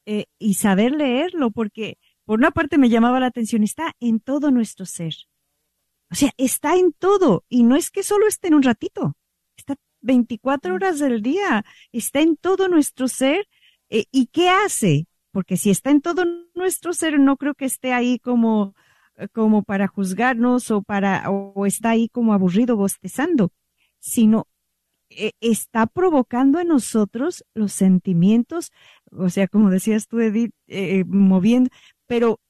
[0.07, 4.51] eh, y saber leerlo, porque por una parte me llamaba la atención, está en todo
[4.51, 5.13] nuestro ser.
[6.11, 9.15] O sea, está en todo, y no es que solo esté en un ratito,
[9.59, 13.47] está 24 horas del día, está en todo nuestro ser.
[13.91, 15.07] Eh, ¿Y qué hace?
[15.33, 16.25] Porque si está en todo
[16.55, 18.75] nuestro ser, no creo que esté ahí como,
[19.33, 23.53] como para juzgarnos o para, o está ahí como aburrido bostezando,
[23.99, 24.47] sino
[25.41, 28.73] está provocando en nosotros los sentimientos,
[29.11, 31.71] o sea, como decías tú, Edith, eh, moviendo,
[32.07, 32.41] pero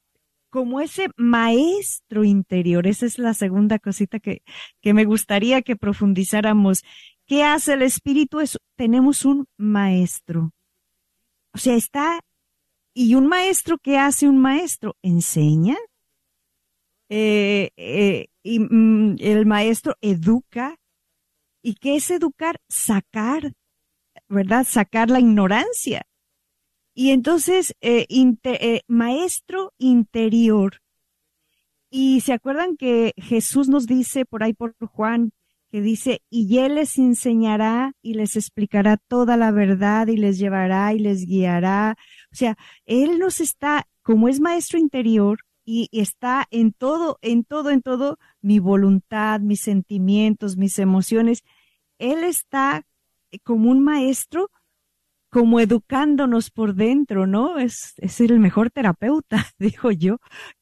[0.51, 4.43] como ese maestro interior, esa es la segunda cosita que,
[4.83, 6.83] que me gustaría que profundizáramos
[7.27, 8.41] ¿Qué hace el Espíritu?
[8.41, 10.53] Es, tenemos un maestro.
[11.55, 12.21] O sea, está,
[12.95, 14.97] y un maestro, ¿qué hace un maestro?
[15.03, 15.77] Enseña.
[17.09, 20.77] Eh, eh, y mm, el maestro educa.
[21.63, 22.61] ¿Y qué es educar?
[22.69, 23.55] Sacar,
[24.29, 24.67] ¿verdad?
[24.69, 26.07] Sacar la ignorancia.
[26.95, 30.83] Y entonces, eh, inter, maestro interior.
[31.91, 35.33] Y se acuerdan que Jesús nos dice por ahí por Juan
[35.73, 40.93] que dice, y él les enseñará y les explicará toda la verdad y les llevará
[40.93, 41.97] y les guiará.
[42.31, 47.71] O sea, él nos está, como es maestro interior y está en todo, en todo,
[47.71, 51.43] en todo, mi voluntad, mis sentimientos, mis emociones,
[52.03, 52.82] él está
[53.44, 54.50] como un maestro,
[55.30, 57.59] como educándonos por dentro, ¿no?
[57.59, 60.18] Es, es el mejor terapeuta, digo yo.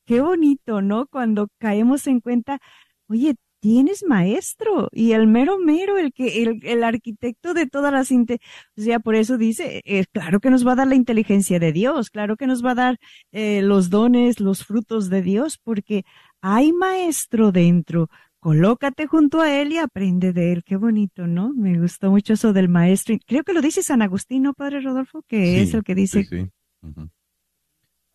[0.07, 1.07] Qué bonito, ¿no?
[1.09, 2.61] Cuando caemos en cuenta,
[3.09, 8.11] oye, tienes maestro y el mero mero, el que, el, el arquitecto de todas las,
[8.11, 8.37] o
[8.77, 12.11] sea, por eso dice, eh, claro que nos va a dar la inteligencia de Dios,
[12.11, 12.99] claro que nos va a dar
[13.33, 16.05] eh, los dones, los frutos de Dios, porque
[16.41, 18.09] hay maestro dentro,
[18.41, 20.65] colócate junto a él y aprende de él.
[20.65, 21.53] Qué bonito, ¿no?
[21.53, 23.17] Me gustó mucho eso del maestro.
[23.27, 25.23] Creo que lo dice San Agustín, ¿no, Padre Rodolfo?
[25.29, 26.25] Que es el que dice.
[26.25, 26.51] Sí,
[26.83, 27.11] sí.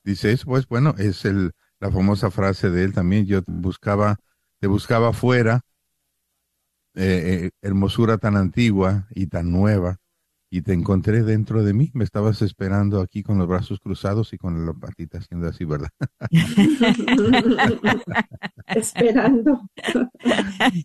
[0.03, 3.25] Dice eso, pues bueno, es el, la famosa frase de él también.
[3.25, 4.17] Yo buscaba,
[4.59, 5.61] te buscaba afuera,
[6.95, 9.97] eh, eh, hermosura tan antigua y tan nueva,
[10.55, 11.91] y te encontré dentro de mí.
[11.93, 15.89] Me estabas esperando aquí con los brazos cruzados y con la patita haciendo así, ¿verdad?
[18.67, 19.69] Esperando.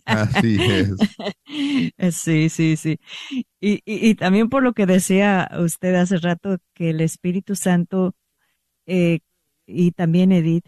[0.05, 2.15] Así es.
[2.15, 2.99] Sí, sí, sí.
[3.61, 8.13] Y, y, y también por lo que decía usted hace rato, que el Espíritu Santo
[8.85, 9.19] eh,
[9.65, 10.65] y también Edith,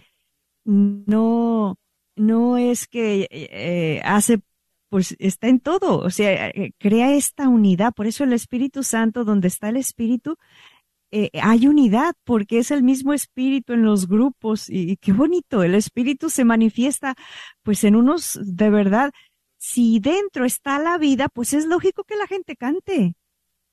[0.63, 1.77] no,
[2.15, 4.39] no es que eh, hace,
[4.93, 7.93] pues está en todo, o sea, eh, crea esta unidad.
[7.95, 10.35] Por eso el Espíritu Santo, donde está el Espíritu,
[11.09, 14.69] eh, hay unidad, porque es el mismo Espíritu en los grupos.
[14.69, 17.15] Y, y qué bonito, el Espíritu se manifiesta,
[17.63, 19.09] pues en unos, de verdad,
[19.57, 23.15] si dentro está la vida, pues es lógico que la gente cante,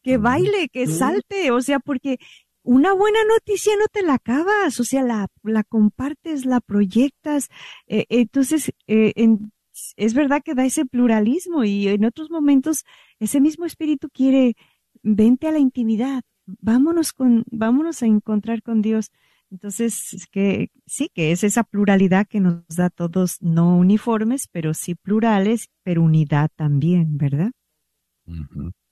[0.03, 2.17] que baile, que salte, o sea, porque
[2.63, 7.49] una buena noticia no te la acabas, o sea, la, la compartes, la proyectas.
[7.89, 9.53] eh, entonces, eh, en-
[9.97, 12.85] es verdad que da ese pluralismo y en otros momentos
[13.19, 14.57] ese mismo espíritu quiere,
[15.03, 19.11] vente a la intimidad, vámonos con, vámonos a encontrar con Dios.
[19.51, 24.49] Entonces, es que sí, que es esa pluralidad que nos da a todos, no uniformes,
[24.51, 27.51] pero sí plurales, pero unidad también, ¿verdad?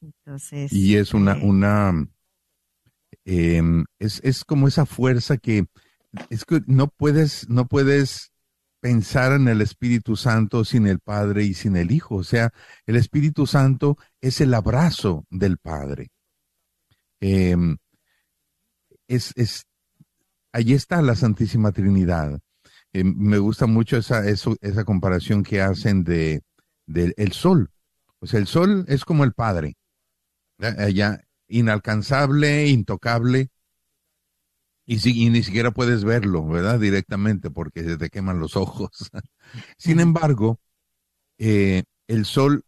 [0.00, 0.72] Entonces.
[0.72, 2.08] Y es una, eh, una,
[3.24, 5.66] em, es, es como esa fuerza que,
[6.28, 8.32] es que no puedes, no puedes
[8.80, 12.16] pensar en el Espíritu Santo sin el Padre y sin el Hijo.
[12.16, 12.52] O sea,
[12.86, 16.10] el Espíritu Santo es el abrazo del Padre.
[17.20, 17.76] Em,
[19.08, 19.66] es, es,
[20.52, 22.38] allí está la Santísima Trinidad.
[22.92, 26.42] Em, me gusta mucho esa, esa comparación que hacen de,
[26.86, 27.70] del el sol.
[28.20, 29.76] O sea, el sol es como el Padre
[30.58, 33.50] allá inalcanzable, intocable,
[34.88, 36.80] y, si- y ni siquiera puedes verlo, ¿verdad?
[36.80, 38.90] Directamente porque se te queman los ojos.
[39.78, 40.60] Sin embargo,
[41.38, 42.64] eh, el sol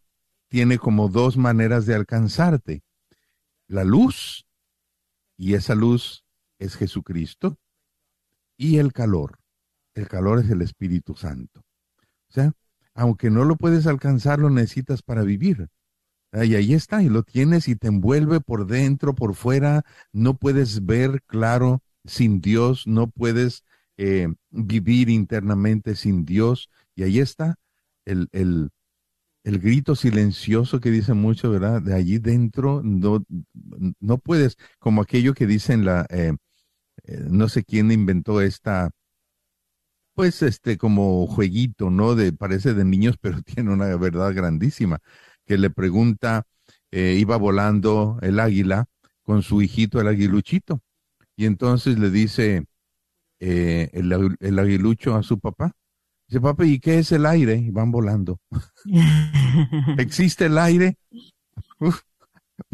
[0.49, 2.83] tiene como dos maneras de alcanzarte.
[3.67, 4.45] La luz,
[5.37, 6.25] y esa luz
[6.59, 7.57] es Jesucristo,
[8.57, 9.39] y el calor.
[9.95, 11.61] El calor es el Espíritu Santo.
[12.29, 12.53] O sea,
[12.95, 15.69] aunque no lo puedes alcanzar, lo necesitas para vivir.
[16.31, 19.83] Ah, Y ahí está, y lo tienes y te envuelve por dentro, por fuera.
[20.13, 23.63] No puedes ver claro sin Dios, no puedes
[23.97, 26.69] eh, vivir internamente sin Dios.
[26.95, 27.55] Y ahí está
[28.05, 28.69] el, el,
[29.43, 31.81] el grito silencioso que dice mucho, ¿verdad?
[31.81, 33.25] De allí dentro no,
[33.99, 36.33] no puedes, como aquello que dicen la, eh,
[37.05, 38.91] eh, no sé quién inventó esta,
[40.13, 42.15] pues este como jueguito, ¿no?
[42.15, 44.99] De, parece de niños, pero tiene una verdad grandísima,
[45.45, 46.43] que le pregunta,
[46.91, 48.85] eh, iba volando el águila
[49.23, 50.81] con su hijito, el aguiluchito,
[51.35, 52.65] y entonces le dice
[53.39, 55.73] eh, el, agu- el aguilucho a su papá,
[56.27, 57.55] dice, papá, ¿y qué es el aire?
[57.57, 58.39] Y van volando.
[59.95, 60.97] ¿Existe el aire?
[61.79, 62.01] Uf,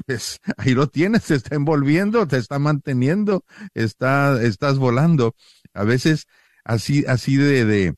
[0.07, 5.35] pues ahí lo tienes, te está envolviendo, te está manteniendo, está, estás volando.
[5.73, 6.27] A veces
[6.63, 7.95] así, así de, de,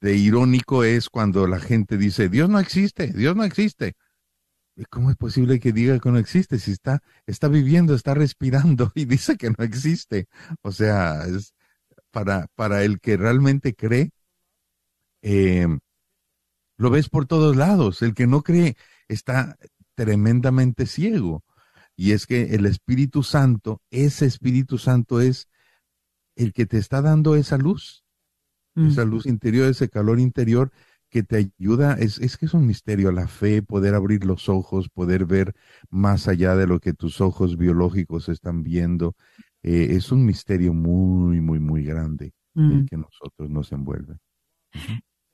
[0.00, 3.94] de irónico es cuando la gente dice, Dios no existe, Dios no existe.
[4.74, 8.90] ¿Y ¿Cómo es posible que diga que no existe si está, está viviendo, está respirando
[8.94, 10.28] y dice que no existe?
[10.62, 11.54] O sea, es
[12.10, 14.12] para, para el que realmente cree,
[15.22, 15.66] eh,
[16.76, 18.02] lo ves por todos lados.
[18.02, 18.76] El que no cree
[19.08, 19.56] está
[19.94, 21.44] tremendamente ciego.
[21.94, 25.48] Y es que el Espíritu Santo, ese Espíritu Santo es
[26.34, 28.04] el que te está dando esa luz,
[28.74, 30.72] esa luz interior, ese calor interior
[31.12, 31.94] que te ayuda.
[31.94, 35.54] Es, es que es un misterio la fe, poder abrir los ojos, poder ver
[35.90, 39.14] más allá de lo que tus ojos biológicos están viendo.
[39.62, 42.72] Eh, es un misterio muy, muy, muy grande Mm.
[42.72, 44.18] el que nosotros nos envuelve.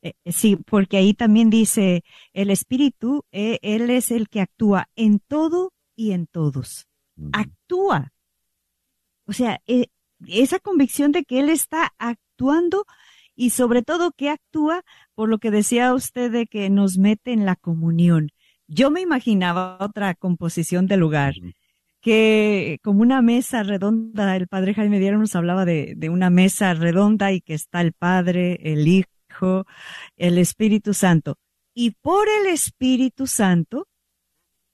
[0.03, 5.19] Eh, Sí, porque ahí también dice, el Espíritu, eh, Él es el que actúa en
[5.21, 6.87] todo y en todos.
[7.33, 8.13] Actúa.
[9.27, 9.87] O sea, eh,
[10.29, 12.85] esa convicción de que Él está actuando
[13.35, 14.85] y sobre todo que actúa
[15.19, 18.31] por lo que decía usted de que nos mete en la comunión.
[18.69, 21.35] Yo me imaginaba otra composición del lugar
[22.01, 26.73] que como una mesa redonda, el padre Jaime Diero nos hablaba de, de una mesa
[26.73, 29.67] redonda y que está el Padre, el Hijo,
[30.17, 31.35] el Espíritu Santo.
[31.75, 33.89] Y por el Espíritu Santo,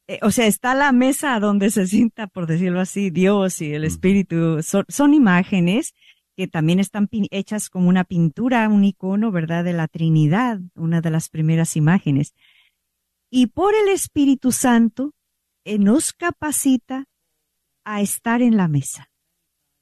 [0.07, 3.87] eh, o sea, está la mesa donde se sienta, por decirlo así, Dios y el
[3.87, 5.95] Espíritu, son, son imágenes
[6.37, 9.65] que también están hechas como una pintura, un icono, ¿verdad?
[9.65, 12.35] De la Trinidad, una de las primeras imágenes.
[13.31, 15.13] Y por el Espíritu Santo
[15.65, 17.07] eh, nos capacita
[17.85, 19.11] a estar en la mesa.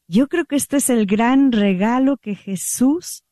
[0.08, 3.24] Yo creo que este es el gran regalo que Jesús,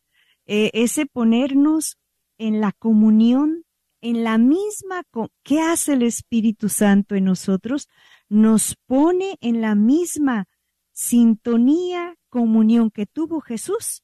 [0.46, 1.98] eh, ese ponernos
[2.38, 3.64] en la comunión,
[4.00, 5.02] en la misma,
[5.42, 7.88] ¿qué hace el Espíritu Santo en nosotros?
[8.30, 10.46] Nos pone en la misma
[10.92, 14.02] sintonía, comunión que tuvo Jesús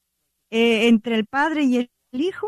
[0.51, 2.47] eh, entre el Padre y el Hijo.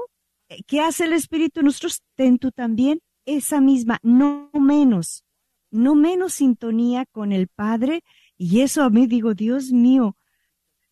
[0.49, 2.03] Eh, ¿Qué hace el Espíritu en nosotros?
[2.15, 5.23] Ten también esa misma, no menos,
[5.71, 8.03] no menos sintonía con el Padre.
[8.37, 10.15] Y eso a mí digo, Dios mío,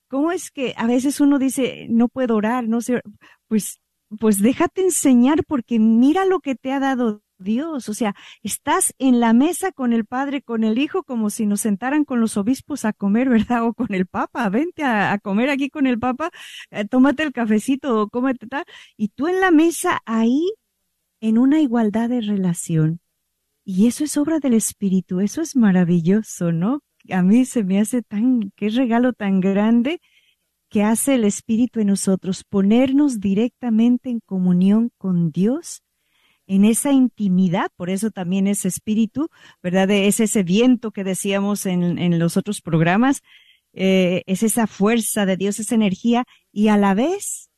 [0.08, 3.02] ¿cómo es que a veces uno dice, no puedo orar, no sé?
[3.48, 3.80] Pues,
[4.20, 7.90] pues déjate enseñar porque mira lo que te ha dado Dios.
[7.90, 11.62] O sea, estás en la mesa con el Padre, con el Hijo, como si nos
[11.62, 13.66] sentaran con los obispos a comer, ¿verdad?
[13.66, 14.50] O con el Papa.
[14.50, 16.32] Vente a, comer aquí con el Papa,
[16.72, 18.66] eh, tómate el cafecito o cómete tal.
[18.96, 20.52] Y tú en la mesa ahí,
[21.22, 23.00] en una igualdad de relación.
[23.66, 25.20] Y eso es obra del Espíritu.
[25.20, 26.82] Eso es maravilloso, ¿no?
[27.12, 30.00] A mí se me hace tan, qué regalo tan grande
[30.70, 35.82] que hace el Espíritu en nosotros, ponernos directamente en comunión con Dios
[36.48, 39.30] en esa intimidad, por eso también ese espíritu,
[39.62, 39.92] ¿verdad?
[39.92, 43.22] Es ese viento que decíamos en, los otros programas,
[43.74, 47.50] eh, es esa fuerza de Dios, esa energía, y a la vez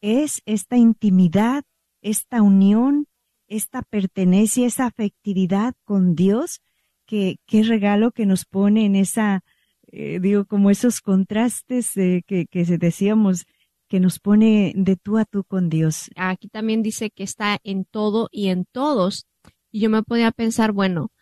[0.00, 1.62] es esta intimidad,
[2.02, 3.06] esta unión,
[3.46, 6.60] esta pertenencia, esa afectividad con Dios,
[7.06, 9.42] que qué regalo que nos pone en esa,
[9.86, 13.46] eh, digo, como esos contrastes que, que decíamos,
[13.92, 16.10] que nos pone de tú a tú con Dios.
[16.16, 19.26] Aquí también dice que está en todo y en todos.
[19.70, 21.12] Y yo me podía pensar, bueno,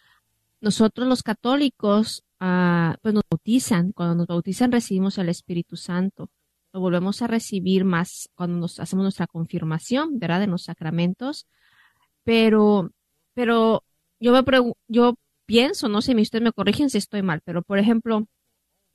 [0.60, 3.90] nosotros los católicos, ah, pues nos bautizan.
[3.90, 6.30] Cuando nos bautizan recibimos el Espíritu Santo.
[6.72, 10.38] Lo volvemos a recibir más cuando nos hacemos nuestra confirmación, ¿verdad?
[10.38, 11.48] De los sacramentos.
[12.22, 12.92] Pero,
[13.34, 13.82] pero
[14.20, 14.44] yo me
[14.86, 18.28] yo pienso, no sé, ustedes me corrigen si estoy mal, pero por ejemplo,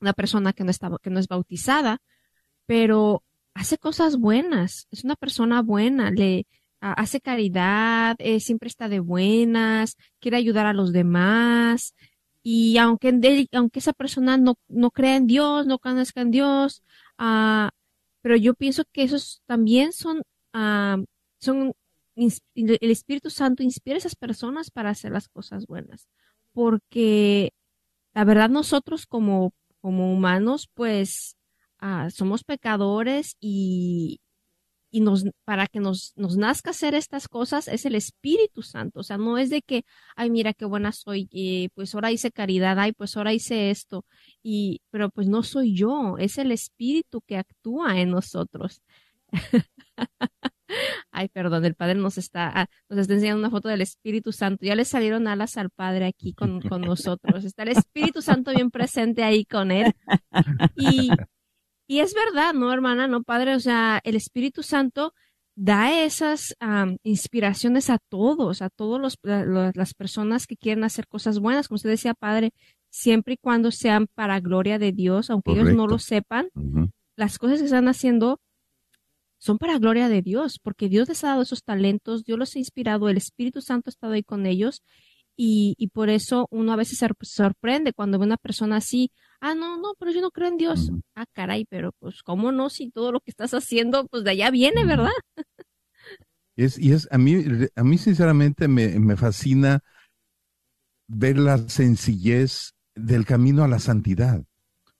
[0.00, 1.98] una persona que no está, que no es bautizada,
[2.64, 3.22] pero
[3.56, 6.46] hace cosas buenas, es una persona buena, le
[6.80, 11.94] hace caridad, eh, siempre está de buenas, quiere ayudar a los demás.
[12.42, 16.84] Y aunque, aunque esa persona no, no crea en Dios, no conozca en Dios,
[17.18, 17.68] uh,
[18.20, 20.18] pero yo pienso que esos también son,
[20.54, 21.04] uh,
[21.40, 21.72] son,
[22.14, 26.08] el Espíritu Santo inspira a esas personas para hacer las cosas buenas.
[26.52, 27.52] Porque
[28.14, 31.35] la verdad nosotros como, como humanos, pues
[31.78, 34.20] Ah, somos pecadores y,
[34.90, 39.00] y nos, para que nos, nos nazca hacer estas cosas es el Espíritu Santo.
[39.00, 39.84] O sea, no es de que,
[40.16, 44.04] ay, mira qué buena soy, y pues ahora hice caridad, ay, pues ahora hice esto.
[44.42, 48.82] Y, pero pues no soy yo, es el Espíritu que actúa en nosotros.
[51.10, 54.64] Ay, perdón, el Padre nos está, ah, nos está enseñando una foto del Espíritu Santo.
[54.66, 57.44] Ya le salieron alas al Padre aquí con, con nosotros.
[57.44, 59.94] Está el Espíritu Santo bien presente ahí con él.
[60.76, 61.10] Y,
[61.86, 63.06] y es verdad, ¿no, hermana?
[63.08, 63.54] ¿No, padre?
[63.54, 65.14] O sea, el Espíritu Santo
[65.54, 66.54] da esas
[67.02, 72.14] inspiraciones a todos, a todas las personas que quieren hacer cosas buenas, como usted decía,
[72.14, 72.52] padre,
[72.90, 76.48] siempre y cuando sean para gloria de Dios, aunque ellos no lo sepan,
[77.16, 78.40] las cosas que están haciendo
[79.38, 82.58] son para gloria de Dios, porque Dios les ha dado esos talentos, Dios los ha
[82.58, 84.82] inspirado, el Espíritu Santo ha estado ahí con ellos
[85.36, 89.54] y, y por eso uno a veces se sorprende cuando ve una persona así, ah,
[89.54, 90.90] no, no, pero yo no creo en Dios.
[91.14, 92.70] Ah, caray, pero pues, ¿cómo no?
[92.70, 95.10] Si todo lo que estás haciendo, pues de allá viene, ¿verdad?
[96.56, 99.80] Y es, y es a mí, a mí sinceramente me, me fascina
[101.06, 104.42] ver la sencillez del camino a la santidad.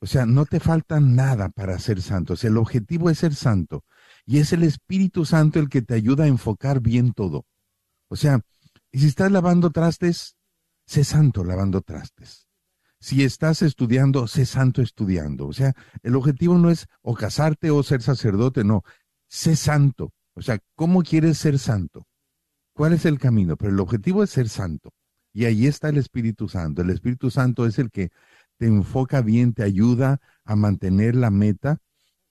[0.01, 2.35] O sea, no te falta nada para ser santo.
[2.35, 3.85] O sea, el objetivo es ser santo.
[4.27, 7.47] Y es el Espíritu Santo el que te ayuda a enfocar bien todo.
[8.09, 8.41] O sea,
[8.93, 10.37] si estás lavando trastes,
[10.87, 12.47] sé santo lavando trastes
[13.07, 15.47] si estás estudiando, sé santo estudiando.
[15.47, 18.83] O sea, el objetivo no es o casarte o ser sacerdote, no,
[19.29, 20.13] sé santo.
[20.35, 22.07] O sea, ¿cómo quieres ser santo?
[22.73, 23.57] ¿Cuál es el camino?
[23.57, 24.93] Pero el objetivo es ser santo.
[25.33, 26.83] Y ahí está el Espíritu Santo.
[26.83, 28.11] El Espíritu Santo es el que
[28.59, 31.79] te enfoca bien, te ayuda a mantener la meta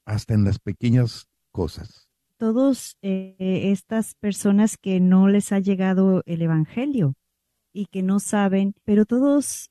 [0.06, 2.05] hasta en las pequeñas cosas.
[2.38, 3.36] Todas eh,
[3.71, 7.15] estas personas que no les ha llegado el Evangelio,
[7.75, 9.69] y que no saben, pero todos,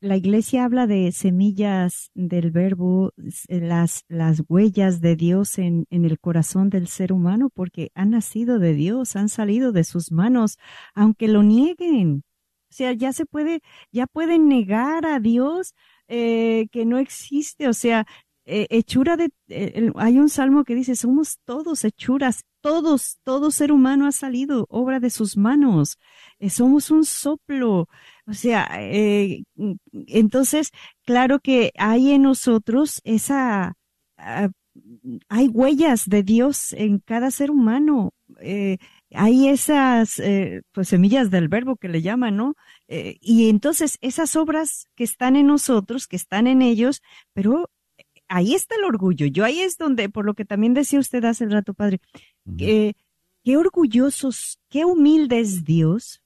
[0.00, 3.12] la iglesia habla de semillas del verbo,
[3.46, 8.58] las, las huellas de Dios en, en el corazón del ser humano, porque han nacido
[8.58, 10.58] de Dios, han salido de sus manos,
[10.94, 12.24] aunque lo nieguen.
[12.70, 13.60] O sea, ya se puede,
[13.92, 15.74] ya pueden negar a Dios
[16.08, 17.68] eh, que no existe.
[17.68, 18.04] O sea,
[18.50, 23.72] eh, hechura de, eh, hay un salmo que dice, somos todos hechuras, todos, todo ser
[23.72, 25.98] humano ha salido, obra de sus manos,
[26.40, 27.88] Eh, somos un soplo,
[28.26, 28.68] o sea,
[30.06, 30.70] entonces,
[31.04, 33.74] claro que hay en nosotros esa,
[34.16, 34.48] ah,
[35.28, 38.12] hay huellas de Dios en cada ser humano,
[39.14, 40.20] hay esas,
[40.72, 42.54] pues semillas del verbo que le llaman, ¿no?
[42.88, 47.02] Y entonces esas obras que están en nosotros, que están en ellos,
[47.34, 47.68] pero
[48.28, 49.26] ahí está el orgullo.
[49.26, 52.00] Yo ahí es donde, por lo que también decía usted hace rato, padre,
[52.56, 52.94] que
[53.44, 56.22] qué orgullosos, qué humilde es Dios,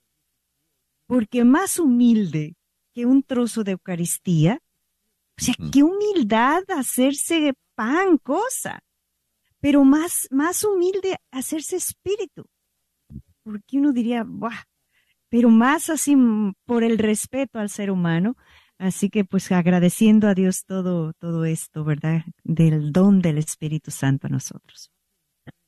[1.07, 2.57] porque más humilde
[2.93, 4.61] que un trozo de Eucaristía,
[5.39, 8.83] o sea, qué humildad hacerse pan, cosa,
[9.61, 12.47] pero más, más humilde hacerse espíritu,
[13.43, 14.65] porque uno diría, ¡buah!
[15.33, 18.37] pero más así mm, por el respeto al ser humano.
[18.87, 22.23] Así que pues agradeciendo a Dios todo, todo esto, ¿verdad?
[22.45, 24.91] Del don del Espíritu Santo a nosotros.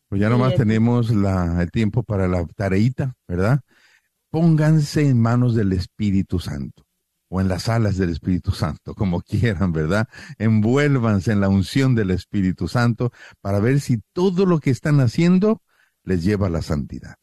[0.08, 0.58] Pues ya nomás Sí.
[0.58, 3.60] tenemos la, el tiempo para la tareita, ¿verdad?
[4.30, 6.84] Pónganse en manos del Espíritu Santo
[7.30, 10.08] o en las alas del Espíritu Santo, como quieran, ¿verdad?
[10.38, 15.62] Envuélvanse en la unción del Espíritu Santo para ver si todo lo que están haciendo
[16.04, 17.16] les lleva a la santidad.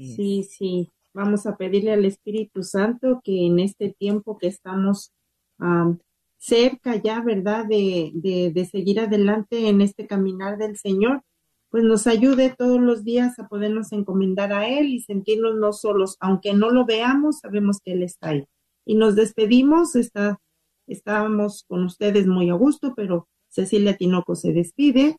[0.00, 0.92] Sí, sí.
[1.16, 5.14] Vamos a pedirle al Espíritu Santo que en este tiempo que estamos
[5.58, 5.98] am,
[6.36, 7.64] cerca ya, ¿verdad?
[7.64, 11.22] De, de, de seguir adelante en este caminar del Señor,
[11.70, 16.18] pues nos ayude todos los días a podernos encomendar a Él y sentirnos no solos.
[16.20, 18.44] Aunque no lo veamos, sabemos que Él está ahí.
[18.84, 19.96] Y nos despedimos.
[19.96, 20.38] Está,
[20.86, 25.16] estábamos con ustedes muy a gusto, pero Cecilia Tinoco se despide.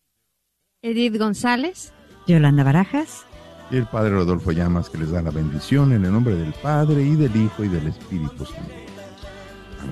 [0.83, 1.91] Edith González.
[2.27, 3.25] Yolanda Barajas.
[3.69, 7.03] Y el Padre Rodolfo Llamas que les da la bendición en el nombre del Padre
[7.03, 8.71] y del Hijo y del Espíritu Santo.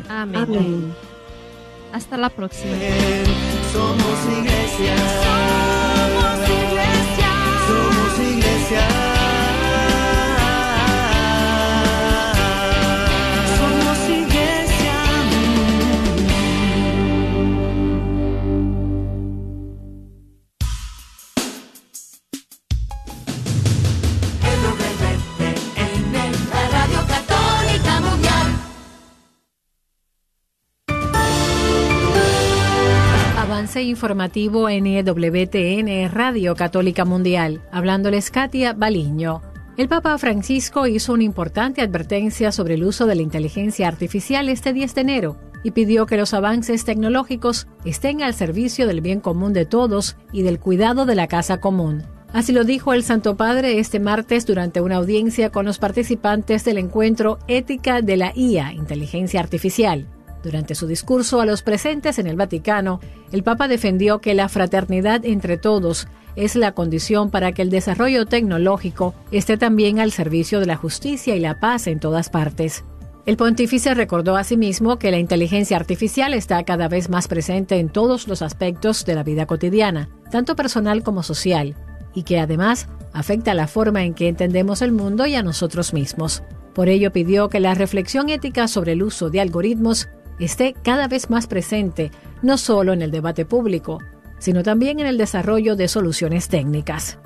[0.10, 0.36] Amén.
[0.36, 0.94] Amén.
[1.92, 2.76] Hasta la próxima.
[3.72, 4.96] Somos iglesia.
[5.24, 7.32] Somos iglesia.
[7.68, 9.05] Somos iglesia.
[33.82, 37.62] Informativo en Radio Católica Mundial.
[37.72, 39.42] Hablándoles Katia Baliño.
[39.78, 44.72] El Papa Francisco hizo una importante advertencia sobre el uso de la inteligencia artificial este
[44.72, 49.52] 10 de enero y pidió que los avances tecnológicos estén al servicio del bien común
[49.52, 52.04] de todos y del cuidado de la casa común.
[52.32, 56.78] Así lo dijo el Santo Padre este martes durante una audiencia con los participantes del
[56.78, 60.08] encuentro Ética de la IA, Inteligencia Artificial.
[60.46, 63.00] Durante su discurso a los presentes en el Vaticano,
[63.32, 68.28] el Papa defendió que la fraternidad entre todos es la condición para que el desarrollo
[68.28, 72.84] tecnológico esté también al servicio de la justicia y la paz en todas partes.
[73.26, 78.28] El pontífice recordó asimismo que la inteligencia artificial está cada vez más presente en todos
[78.28, 81.74] los aspectos de la vida cotidiana, tanto personal como social,
[82.14, 86.44] y que además afecta la forma en que entendemos el mundo y a nosotros mismos.
[86.76, 90.08] Por ello pidió que la reflexión ética sobre el uso de algoritmos
[90.40, 92.12] esté cada vez más presente,
[92.42, 94.00] no solo en el debate público,
[94.40, 97.18] sino también en el desarrollo de soluciones técnicas.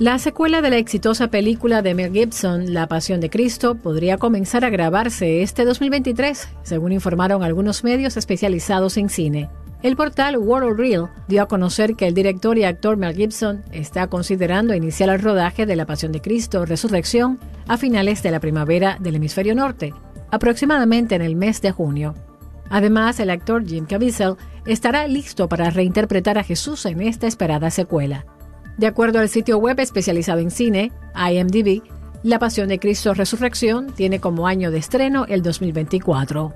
[0.00, 4.64] La secuela de la exitosa película de Mel Gibson, La Pasión de Cristo, podría comenzar
[4.64, 9.50] a grabarse este 2023, según informaron algunos medios especializados en cine.
[9.84, 14.08] El portal World Real dio a conocer que el director y actor Mel Gibson está
[14.08, 17.38] considerando iniciar el rodaje de La Pasión de Cristo Resurrección
[17.68, 19.94] a finales de la primavera del hemisferio norte,
[20.34, 22.14] aproximadamente en el mes de junio.
[22.70, 28.26] Además, el actor Jim Caviezel estará listo para reinterpretar a Jesús en esta esperada secuela.
[28.76, 31.82] De acuerdo al sitio web especializado en cine, IMDb,
[32.22, 36.52] La Pasión de Cristo Resurrección tiene como año de estreno el 2024.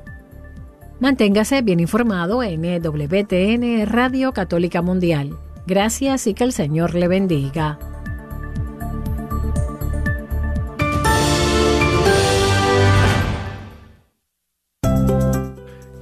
[1.01, 5.39] Manténgase bien informado en EWTN Radio Católica Mundial.
[5.66, 7.79] Gracias y que el Señor le bendiga.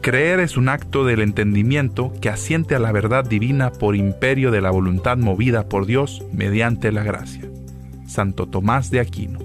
[0.06, 4.60] Creer es un acto del entendimiento que asiente a la verdad divina por imperio de
[4.60, 7.50] la voluntad movida por Dios mediante la gracia.
[8.06, 9.40] Santo Tomás de Aquino.